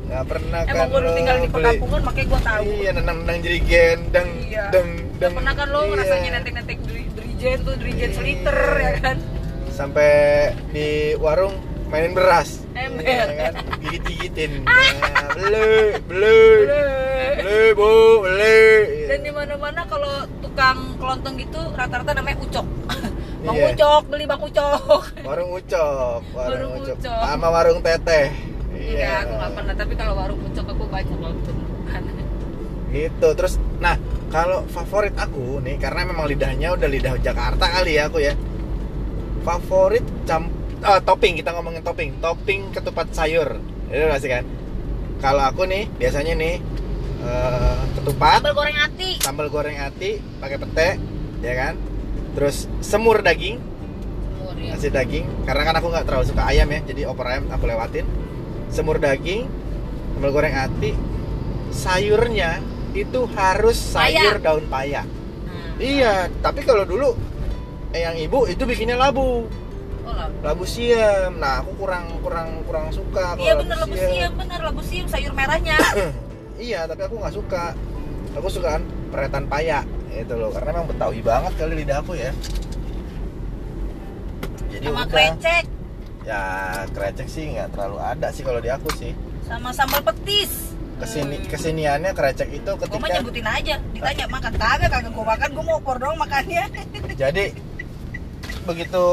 Nggak 0.09 0.25
pernah 0.25 0.59
kan. 0.59 0.71
emang 0.71 0.87
gua 0.87 0.99
udah 0.99 1.05
lu 1.05 1.15
tinggal 1.15 1.35
di 1.37 1.47
perkampungan 1.47 2.01
makanya 2.01 2.27
gua 2.27 2.41
tahu 2.43 2.65
Iya, 2.73 2.91
tendang-tendang 2.91 3.39
jerigen, 3.39 3.97
dang, 4.09 4.29
Iya. 4.41 4.63
Nggak 4.67 4.81
dang. 5.19 5.33
pernah 5.35 5.53
kan 5.53 5.67
lo 5.67 5.79
Iya. 5.79 5.89
ngerasain 5.91 6.31
nentek-nentek 6.31 6.77
drijen 7.13 7.57
tuh 7.61 7.75
drijen 7.75 7.99
Iya. 8.03 8.15
seliter 8.15 8.57
ya 8.75 8.91
kan 8.99 9.17
Sampai 9.69 10.11
di 10.69 10.87
warung 11.15 11.55
mainin 11.87 12.11
beras. 12.11 12.65
Ember. 12.71 13.01
Iya 13.01 13.25
kan, 13.31 13.53
gigit-gigitin. 13.79 14.51
Nah, 14.67 15.29
beli, 15.31 15.71
beli, 16.03 16.41
beli, 17.35 17.61
bu, 17.71 17.91
beli. 18.19 18.59
dan 19.07 19.19
di 19.21 19.31
mana 19.31 19.53
mana 19.55 19.81
kalau 19.85 20.11
tukang 20.39 20.77
kelontong 20.97 21.35
gitu 21.35 21.61
rata-rata 21.71 22.11
namanya 22.13 22.37
ucok 22.39 22.67
bang 23.45 23.55
Iya. 23.55 23.67
ucok 23.71 24.01
beli 24.05 24.25
bang 24.25 24.41
ucok 24.41 25.01
warung 25.21 25.49
ucok 25.53 26.19
warung 26.29 26.71
Warung 26.71 26.73
Ucok. 26.83 27.19
sama 27.21 27.47
warung 27.47 27.79
teteh 27.79 28.27
iya 28.89 29.23
aku 29.25 29.33
nggak 29.37 29.51
pernah. 29.53 29.73
Tapi 29.77 29.93
kalau 29.93 30.13
warung 30.17 30.41
ucok 30.41 30.65
aku 30.73 30.85
banyak 30.89 31.17
nonton 31.17 31.55
gitu. 32.93 33.27
Terus 33.37 33.61
nah 33.77 33.95
kalau 34.29 34.65
favorit 34.69 35.13
aku 35.15 35.61
nih 35.63 35.77
karena 35.77 36.05
memang 36.05 36.25
lidahnya 36.29 36.73
udah 36.73 36.89
lidah 36.89 37.13
Jakarta 37.21 37.65
kali 37.69 37.97
ya 37.97 38.09
aku 38.09 38.19
ya. 38.21 38.33
Favorit 39.45 40.03
cam 40.25 40.49
eh, 40.83 41.01
topping 41.05 41.39
kita 41.39 41.53
ngomongin 41.55 41.81
topping. 41.85 42.17
Topping 42.19 42.73
ketupat 42.73 43.13
sayur. 43.13 43.57
Itu 43.89 44.05
masih 44.09 44.29
kan? 44.29 44.43
Kalau 45.19 45.43
aku 45.45 45.65
nih 45.69 45.89
biasanya 45.97 46.33
nih 46.37 46.55
eh, 47.23 47.81
ketupat 47.99 48.41
sambal 48.41 48.55
goreng 48.57 48.77
ati. 48.77 49.09
sambal 49.21 49.47
goreng 49.49 49.77
ati 49.79 50.11
pakai 50.41 50.57
pete 50.57 50.89
ya 51.45 51.53
kan? 51.55 51.73
Terus 52.37 52.69
semur 52.81 53.21
daging. 53.21 53.57
Semur 54.37 54.55
ya 54.57 54.75
nasi 54.75 54.89
daging. 54.89 55.25
Karena 55.45 55.63
kan 55.65 55.75
aku 55.77 55.87
nggak 55.93 56.05
terlalu 56.05 56.25
suka 56.25 56.43
ayam 56.49 56.67
ya 56.69 56.79
jadi 56.85 57.01
opor 57.09 57.25
ayam 57.29 57.49
aku 57.49 57.65
lewatin 57.69 58.05
semur 58.69 58.97
daging 58.97 59.45
sambal 60.15 60.31
goreng 60.31 60.53
ati 60.53 60.91
sayurnya 61.69 62.59
itu 62.91 63.29
harus 63.37 63.77
sayur 63.77 64.41
daun 64.41 64.65
paya 64.67 65.05
Hmm. 65.49 65.81
iya 65.81 66.29
tapi 66.45 66.61
kalau 66.61 66.85
dulu 66.85 67.17
eh, 67.89 68.05
yang 68.05 68.13
ibu 68.13 68.45
itu 68.45 68.69
bikinnya 68.69 68.93
labu. 68.93 69.49
Oh 70.05 70.13
lah 70.13 70.29
labu 70.45 70.61
siam. 70.61 71.41
Nah 71.41 71.65
aku 71.65 71.73
kurang 71.73 72.21
kurang 72.21 72.61
kurang 72.69 72.93
suka 72.93 73.33
kalau 73.33 73.41
iya 73.41 73.53
bener 73.57 73.77
labu 73.81 73.95
siam. 73.97 74.31
bener 74.37 74.59
labu 74.61 74.81
siam 74.85 75.05
sayur 75.09 75.33
merahnya. 75.33 75.77
Iya 76.59 76.85
tapi 76.85 77.07
aku 77.07 77.15
nggak 77.17 77.33
suka. 77.33 77.71
Aku 78.35 78.51
suka 78.51 78.77
kan 78.77 78.83
peretan 79.09 79.47
paya 79.47 79.81
itu 80.11 80.35
loh. 80.35 80.51
Karena 80.51 80.75
memang 80.77 80.91
betawi 80.91 81.23
banget 81.23 81.53
kali 81.55 81.73
lidah 81.81 81.97
aku 82.03 82.13
ya. 82.13 82.29
Jadi 84.69 84.85
sama 84.85 85.03
krecek 85.07 85.63
ya 86.29 86.41
krecek 86.93 87.25
sih 87.25 87.49
nggak 87.49 87.73
terlalu 87.73 87.97
ada 87.97 88.29
sih 88.29 88.45
kalau 88.45 88.61
di 88.61 88.69
aku 88.69 88.85
sih. 88.93 89.17
Sama 89.41 89.73
sambal 89.73 90.05
petis. 90.05 90.77
Ke 90.99 91.07
sini 91.07 91.39
Hmm. 91.39 91.47
kesiniannya 91.47 92.11
krecek 92.11 92.49
itu 92.51 92.69
Gue 92.69 92.85
ketika 92.85 93.17
nyebutin 93.17 93.47
aja, 93.47 93.75
ditanya 93.89 94.25
makan 94.27 94.53
kagak 94.53 94.89
kagak 94.89 95.09
gue 95.09 95.25
makan, 95.25 95.49
gue 95.49 95.63
mau 95.63 95.75
opor 95.77 95.95
dong 95.97 96.15
makannya. 96.15 96.63
jadi 97.21 97.55
begitu 98.61 99.05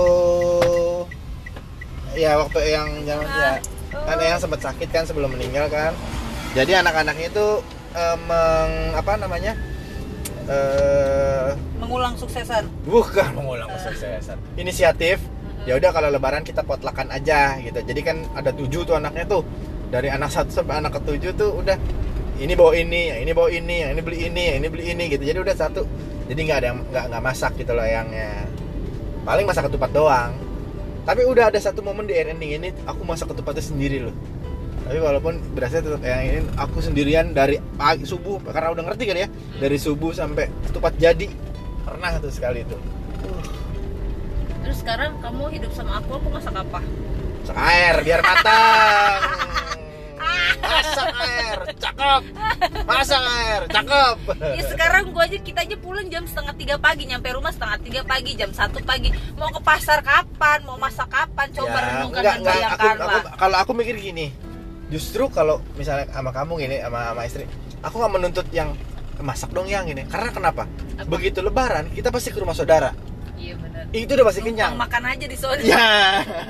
ya 2.12 2.36
waktu 2.36 2.58
yang 2.66 2.88
yang 3.04 3.20
ya 3.22 3.56
kan 3.92 4.16
yang 4.18 4.36
sempat 4.36 4.60
sakit 4.60 4.88
kan 4.90 5.04
sebelum 5.06 5.32
meninggal 5.32 5.70
kan. 5.70 5.96
Jadi 6.52 6.74
anak-anaknya 6.74 7.30
itu 7.30 7.46
eh, 7.94 8.16
meng 8.18 8.72
apa 8.92 9.12
namanya 9.16 9.52
eh 10.46 11.54
Mengulang 11.78 12.18
suksesan. 12.18 12.66
bukan 12.84 13.30
mengulang 13.32 13.68
kesuksesan. 13.70 14.36
Inisiatif 14.56 15.22
ya 15.66 15.74
udah 15.76 15.90
kalau 15.90 16.08
lebaran 16.08 16.46
kita 16.46 16.62
potlakan 16.62 17.10
aja 17.10 17.58
gitu. 17.58 17.82
Jadi 17.82 18.00
kan 18.00 18.22
ada 18.38 18.54
tujuh 18.54 18.86
tuh 18.86 18.94
anaknya 18.94 19.26
tuh. 19.26 19.42
Dari 19.90 20.10
anak 20.10 20.30
satu 20.30 20.50
sampai 20.50 20.78
anak 20.78 20.98
ketujuh 21.02 21.34
tuh 21.34 21.50
udah 21.58 21.74
ini 22.38 22.54
bawa 22.54 22.72
ini 22.78 23.00
yang 23.10 23.18
ini 23.26 23.32
bawa 23.34 23.50
ini 23.50 23.76
yang 23.82 23.90
ini 23.98 24.02
beli 24.02 24.18
ini 24.30 24.42
yang 24.54 24.56
ini 24.62 24.68
beli 24.70 24.84
ini 24.94 25.04
gitu. 25.10 25.22
Jadi 25.26 25.38
udah 25.42 25.56
satu. 25.58 25.82
Jadi 26.30 26.40
nggak 26.46 26.58
ada 26.62 26.70
nggak 26.78 27.04
nggak 27.10 27.22
masak 27.22 27.52
gitu 27.58 27.74
loh 27.74 27.86
yangnya 27.86 28.46
paling 29.26 29.44
masak 29.44 29.66
ketupat 29.66 29.90
doang. 29.90 30.32
Tapi 31.02 31.22
udah 31.22 31.50
ada 31.50 31.58
satu 31.58 31.82
momen 31.82 32.06
di 32.06 32.14
ending 32.14 32.62
ini 32.62 32.68
aku 32.86 33.02
masak 33.02 33.34
ketupatnya 33.34 33.62
sendiri 33.62 34.06
loh. 34.06 34.14
Tapi 34.86 35.02
walaupun 35.02 35.42
berasnya 35.54 35.82
tetap 35.82 36.02
yang 36.02 36.22
ini 36.22 36.40
aku 36.54 36.78
sendirian 36.78 37.34
dari 37.34 37.58
pagi 37.74 38.06
subuh 38.06 38.38
karena 38.42 38.70
udah 38.70 38.84
ngerti 38.86 39.02
kan 39.06 39.18
ya? 39.18 39.28
Dari 39.58 39.78
subuh 39.82 40.14
sampai 40.14 40.46
ketupat 40.70 40.94
jadi. 40.94 41.26
Pernah 41.86 42.18
tuh 42.18 42.34
sekali 42.34 42.66
itu 42.66 42.74
terus 44.66 44.82
sekarang 44.82 45.14
kamu 45.22 45.46
hidup 45.54 45.70
sama 45.78 46.02
aku 46.02 46.18
aku 46.18 46.26
masak 46.26 46.58
apa? 46.58 46.82
Masak 46.82 47.58
air 47.70 47.94
biar 48.02 48.18
matang 48.18 49.20
masak 50.66 51.10
air 51.22 51.58
cakep. 51.78 52.22
Masak 52.82 53.22
air 53.22 53.62
cakep. 53.70 54.16
Ya 54.58 54.62
sekarang 54.66 55.14
gua 55.14 55.30
aja 55.30 55.38
kita 55.38 55.62
aja 55.62 55.76
pulang 55.78 56.10
jam 56.10 56.26
setengah 56.26 56.54
tiga 56.58 56.76
pagi 56.82 57.06
nyampe 57.06 57.30
rumah 57.30 57.54
setengah 57.54 57.78
tiga 57.78 58.02
pagi 58.02 58.34
jam 58.34 58.50
satu 58.50 58.82
pagi. 58.82 59.14
Mau 59.38 59.54
ke 59.54 59.62
pasar 59.62 60.02
kapan? 60.02 60.66
Mau 60.66 60.74
masak 60.74 61.14
kapan? 61.14 61.46
Coba 61.54 61.78
Ya, 61.78 61.86
renungkan 61.86 62.22
enggak. 62.26 62.34
Aku, 62.34 62.46
bayangkan 62.50 62.96
aku, 62.98 63.06
lah 63.06 63.22
kalau 63.38 63.56
aku 63.62 63.70
mikir 63.78 63.94
gini 64.02 64.34
justru 64.90 65.30
kalau 65.30 65.62
misalnya 65.78 66.10
sama 66.10 66.34
kamu 66.34 66.62
gini 66.62 66.76
sama 66.82 67.14
sama 67.14 67.22
istri 67.22 67.46
aku 67.86 67.94
nggak 68.02 68.12
menuntut 68.18 68.46
yang 68.50 68.74
masak 69.22 69.54
dong 69.54 69.70
yang 69.70 69.86
ini. 69.86 70.02
Karena 70.10 70.34
kenapa? 70.34 70.66
Apa? 70.66 71.06
begitu 71.06 71.38
lebaran 71.38 71.86
kita 71.94 72.10
pasti 72.10 72.34
ke 72.34 72.42
rumah 72.42 72.56
saudara 72.58 72.90
iya 73.36 73.54
benar 73.56 73.76
itu 73.94 74.12
udah 74.12 74.26
pasti 74.26 74.40
kenyang. 74.42 74.74
Makan 74.74 75.02
aja 75.06 75.24
di 75.24 75.36
sana. 75.38 75.60
Ya. 75.62 75.88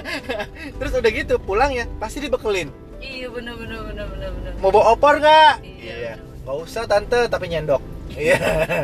Terus 0.81 0.93
udah 0.97 1.11
gitu 1.13 1.35
pulang 1.39 1.71
ya 1.75 1.85
pasti 2.01 2.19
dibekelin. 2.25 2.73
Iya 2.97 3.29
benar 3.29 3.55
benar 3.61 3.81
benar 3.93 4.07
benar 4.09 4.31
benar 4.33 4.53
mau 4.59 4.73
bawa 4.73 4.97
opor 4.97 5.21
nggak? 5.21 5.55
Iya. 5.63 6.17
nggak 6.47 6.57
usah 6.63 6.87
tante 6.89 7.27
tapi 7.29 7.51
nyendok. 7.51 7.83
Iya. 8.17 8.39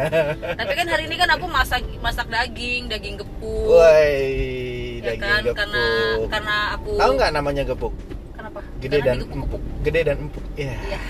Tapi 0.61 0.73
kan 0.75 0.87
hari 0.91 1.07
ini 1.09 1.17
kan 1.17 1.31
aku 1.33 1.47
masak 1.49 1.81
masak 2.03 2.27
daging 2.29 2.91
daging 2.91 3.17
gepuk. 3.23 3.71
Woi 3.71 5.01
ya 5.01 5.15
daging 5.15 5.23
kan 5.23 5.43
gepuk. 5.47 5.57
karena 5.57 5.85
karena 6.29 6.57
aku 6.77 6.91
tahu 6.99 7.11
nggak 7.17 7.31
namanya 7.33 7.63
gepuk? 7.65 7.95
Kenapa? 8.37 8.61
Gede 8.83 8.99
Karena 9.01 9.23
dan 9.23 9.33
empuk. 9.33 9.63
Gede 9.87 10.01
dan 10.05 10.17
empuk 10.27 10.45
iya. 10.59 10.75
Iya. 10.75 11.01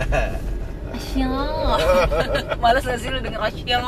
Asya. 0.90 1.30
Males 2.58 2.82
gak 2.82 2.98
sih 2.98 3.08
lu 3.14 3.18
denger 3.22 3.40
Asya? 3.46 3.78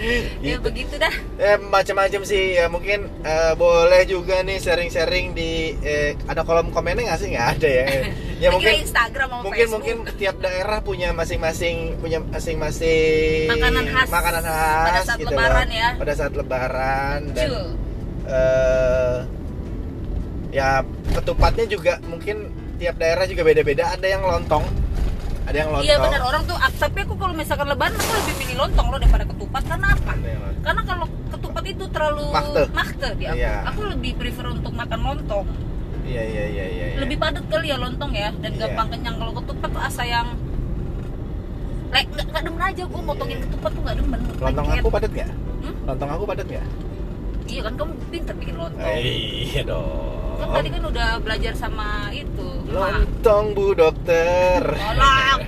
Ya 0.40 0.56
Gitu. 0.56 0.62
begitu 0.62 0.94
dah. 0.96 1.12
Eh, 1.36 1.56
macam-macam 1.60 2.20
sih 2.22 2.54
ya 2.54 2.66
mungkin 2.66 3.08
eh, 3.20 3.52
boleh 3.54 4.02
juga 4.04 4.40
nih 4.40 4.56
sharing-sharing 4.56 5.32
di 5.32 5.50
eh, 5.78 6.16
ada 6.24 6.42
kolom 6.42 6.68
komennya 6.68 7.04
nggak 7.06 7.18
sih 7.18 7.28
nggak 7.30 7.48
ada 7.54 7.68
ya 7.68 7.86
ya 8.42 8.48
mungkin 8.50 8.72
Instagram 8.80 9.28
mungkin 9.40 9.52
Facebook. 9.62 9.72
mungkin 9.74 10.16
tiap 10.16 10.36
daerah 10.38 10.80
punya 10.80 11.12
masing-masing 11.12 11.98
punya 11.98 12.18
masing-masing 12.22 13.48
Makanan 13.48 13.84
khas. 13.86 14.08
makanan 14.08 14.42
khas 14.42 14.86
Pada 14.86 15.00
saat 15.04 15.18
gitu 15.18 15.30
lebaran 15.30 15.66
loh. 15.66 15.76
ya. 15.76 15.88
pada 15.94 16.12
saat 16.14 16.32
lebaran 16.32 17.18
dan 17.30 17.46
Betul. 17.46 17.66
eh 18.26 19.16
ya 20.50 20.68
ketupatnya 21.10 21.64
juga 21.64 21.92
mungkin 22.04 22.48
tiap 22.76 22.96
daerah 22.96 23.22
juga 23.24 23.44
beda-beda 23.44 23.92
ada 23.92 24.02
yang 24.04 24.20
lontong 24.20 24.64
ada 25.50 25.56
yang 25.56 25.68
lontong 25.68 25.84
Iya 25.84 25.96
benar 25.98 26.20
orang 26.22 26.42
tuh 26.44 26.56
ah, 26.56 26.70
tapi 26.72 26.98
aku 27.00 27.14
kalau 27.14 27.34
misalkan 27.34 27.66
lebaran 27.66 27.92
aku 27.92 28.12
lebih 28.16 28.34
pilih 28.38 28.56
lontong 28.56 28.86
loh 28.86 28.98
daripada 28.98 29.24
ketupat 29.26 29.62
karena 29.64 29.86
apa? 29.90 30.12
Karena 30.60 30.82
kalau 30.84 31.06
ketupat 31.28 31.64
itu 31.66 31.84
terlalu 31.88 32.24
Makte. 32.30 32.62
makte 32.70 33.08
di 33.14 33.24
aku. 33.24 33.36
Iya. 33.36 33.52
Aku 33.66 33.80
lebih 33.86 34.10
prefer 34.14 34.46
untuk 34.48 34.72
makan 34.72 35.00
lontong. 35.00 35.46
iya 36.02 36.22
iya 36.24 36.44
iya 36.48 36.64
iya 36.66 36.86
iya. 36.90 36.98
Lebih 36.98 37.16
padat 37.16 37.44
kali 37.44 37.66
ya 37.66 37.76
lontong 37.76 38.10
ya 38.12 38.30
dan 38.36 38.50
Iya. 38.50 38.60
gampang 38.64 38.88
kenyang 38.90 39.16
kalau 39.16 39.32
ketupat 39.36 39.68
tuh 39.68 39.82
asa 39.82 40.02
yang 40.04 40.28
Like, 41.90 42.06
nggak, 42.08 42.22
nggak 42.24 42.42
demen 42.44 42.62
aja 42.64 42.82
gue 42.86 43.02
motongin 43.02 43.36
Iya. 43.36 43.44
ketupat 43.44 43.70
tuh 43.72 43.82
nggak 43.82 43.96
demen 43.98 44.20
lontong 44.36 44.64
Lengket. 44.64 44.78
aku 44.78 44.90
padat 44.90 45.10
nggak 45.10 45.30
Hmm? 45.60 45.74
lontong 45.84 46.10
aku 46.10 46.24
padat 46.24 46.46
nggak 46.46 46.66
Iya 47.44 47.60
kan 47.60 47.74
kamu 47.74 47.92
pinter 48.08 48.34
bikin 48.38 48.54
lontong 48.56 48.94
iya 48.94 49.62
dong 49.66 50.09
Kan 50.40 50.48
tadi 50.56 50.68
kan 50.72 50.82
udah 50.82 51.08
belajar 51.20 51.52
sama 51.54 52.08
itu 52.10 52.48
lontong 52.66 53.44
bu 53.52 53.76
dokter 53.76 54.60
Tolong. 54.64 55.38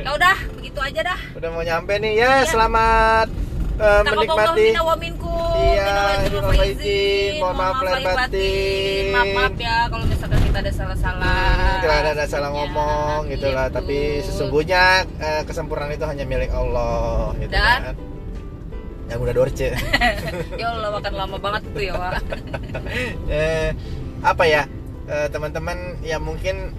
Ya 0.00 0.10
udah, 0.16 0.36
begitu 0.56 0.80
aja 0.80 1.00
dah. 1.04 1.20
udah 1.36 1.48
mau 1.50 1.60
nyampe 1.60 1.92
nih 1.94 2.12
ya 2.16 2.32
Iya. 2.40 2.48
selamat 2.48 3.28
eh, 3.76 4.00
menikmati. 4.02 4.66
Iya, 5.60 5.84
Minal. 5.84 6.08
Mohon 7.36 7.54
maaf 7.54 7.78
lahir 7.80 8.08
batin. 8.10 9.04
Maaf, 9.10 9.28
maaf 9.30 9.54
ya 9.56 9.76
kalau 9.88 10.04
misalkan 10.06 10.40
kita 10.42 10.58
ada 10.58 10.72
salah-salah. 10.72 11.36
Hmm, 11.36 11.84
ada, 11.84 12.10
ada 12.14 12.24
salah 12.24 12.48
Iya, 12.48 12.56
ngomong 12.56 13.18
gitu 13.28 13.46
lah 13.50 13.66
gitu. 13.68 13.76
tapi 13.76 13.98
sesungguhnya 14.22 14.84
eh, 15.18 15.42
kesempurnaan 15.44 15.92
itu 15.92 16.04
hanya 16.04 16.24
milik 16.24 16.48
Allah 16.50 17.36
gitu 17.36 17.52
Dan? 17.52 17.80
kan 17.84 17.96
yang 19.10 19.18
udah 19.18 19.34
dorce 19.34 19.74
ya 20.60 20.66
Allah 20.70 20.90
makan 20.94 21.12
lama 21.18 21.36
banget 21.36 21.62
tuh 21.74 21.82
ya, 21.82 21.94
Wak. 21.98 22.22
eh, 23.26 23.74
apa 24.20 24.44
ya 24.44 24.62
eh, 25.06 25.28
teman-teman 25.28 25.98
ya 26.00 26.20
mungkin 26.20 26.72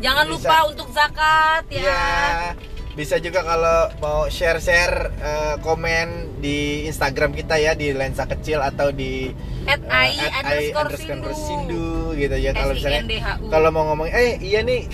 Jangan 0.00 0.26
Bisa. 0.26 0.34
lupa 0.36 0.56
untuk 0.68 0.88
zakat 0.92 1.64
ya. 1.70 1.80
ya 1.80 2.02
bisa 2.94 3.18
juga 3.18 3.42
kalau 3.42 3.90
mau 3.98 4.30
share-share 4.30 5.10
eh, 5.18 5.54
komen 5.58 6.38
di 6.38 6.86
Instagram 6.86 7.34
kita 7.34 7.58
ya 7.58 7.74
di 7.74 7.90
lensa 7.90 8.22
kecil 8.24 8.62
atau 8.62 8.94
di 8.94 9.34
At 9.66 9.80
eh, 9.80 9.82
at 9.82 9.90
ai 9.90 10.14
underscore 10.30 10.92
underscore 10.94 11.34
sindu. 11.34 11.34
sindu 11.34 11.88
gitu 12.14 12.36
ya 12.38 12.50
kalau 12.54 12.70
misalnya 12.70 13.02
kalau 13.50 13.68
mau 13.74 13.84
ngomong 13.90 14.06
eh 14.06 14.38
iya 14.38 14.62
nih 14.62 14.86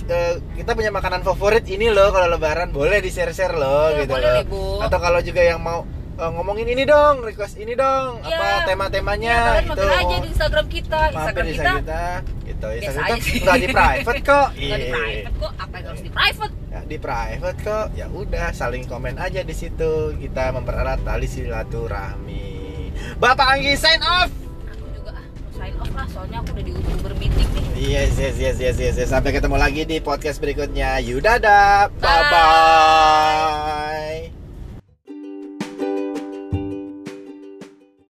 kita 0.57 0.73
punya 0.73 0.89
makanan 0.89 1.21
favorit 1.21 1.69
ini 1.69 1.93
loh 1.93 2.09
kalau 2.09 2.33
lebaran 2.33 2.73
boleh 2.73 3.05
di 3.05 3.13
share 3.13 3.37
share 3.37 3.53
loh 3.53 3.93
Ya, 3.93 4.07
gitu 4.07 4.17
boleh 4.17 4.25
loh 4.25 4.33
deh, 4.33 4.47
Bu. 4.49 4.63
atau 4.81 4.99
kalau 4.99 5.21
juga 5.21 5.43
yang 5.45 5.61
mau 5.61 5.85
eh, 6.21 6.31
ngomongin 6.31 6.67
ini 6.69 6.85
dong 6.85 7.15
request 7.21 7.57
ini 7.57 7.73
dong 7.75 8.21
Iya. 8.21 8.37
apa 8.37 8.47
tema-temanya 8.65 9.25
Ya, 9.27 9.41
kalian 9.41 9.59
itu 9.59 9.69
mampir 9.71 9.89
aja 9.91 10.17
di 10.17 10.29
Instagram 10.29 10.67
kita. 10.69 11.01
mampir 11.01 11.17
Instagram 11.17 11.45
di 11.45 11.51
kita 11.51 11.73
Instagram 11.73 11.81
kita 11.81 12.03
gitu 12.45 12.67
Instagram 12.71 13.17
kita 13.17 13.25
sih. 13.27 13.41
nggak 13.41 13.59
di 13.59 13.69
private 13.71 14.21
kok 14.23 14.47
nggak 14.61 14.79
di 14.79 14.85
Iya. 14.85 14.93
private 14.93 15.35
kok. 15.35 15.53
Apa 15.57 15.75
yang 15.75 15.87
harus 15.87 16.03
di 16.03 16.11
private? 16.11 16.53
Ya, 16.69 16.81
di 16.85 16.97
private 16.99 17.59
kok 17.61 17.87
ya 17.93 18.07
udah 18.07 18.47
saling 18.53 18.85
komen 18.85 19.15
aja 19.17 19.41
di 19.41 19.53
situ 19.53 19.91
kita 20.15 20.45
mempererat 20.53 21.01
tali 21.01 21.27
silaturahmi 21.27 22.49
Bapak 23.17 23.47
Anggi 23.55 23.75
sign 23.75 23.99
off 24.03 24.31
Aku 24.69 24.87
juga 24.93 25.13
sign 25.51 25.75
off 25.75 25.91
lah. 25.91 26.07
Soalnya 26.07 26.39
aku 26.39 26.53
udah 26.53 26.63
di 26.63 26.73
Uber 26.75 27.15
meeting 27.17 27.49
nih. 27.49 27.65
Yes, 27.81 28.13
yes, 28.15 28.37
yes, 28.37 28.57
yes, 28.59 28.77
yes, 28.77 28.95
yes. 28.95 29.09
Sampai 29.09 29.33
ketemu 29.33 29.57
lagi 29.57 29.83
di 29.83 29.99
podcast 29.99 30.37
berikutnya. 30.37 31.01
Yudada. 31.01 31.89
Bye. 31.91 32.05
Bye-bye. 32.05 33.70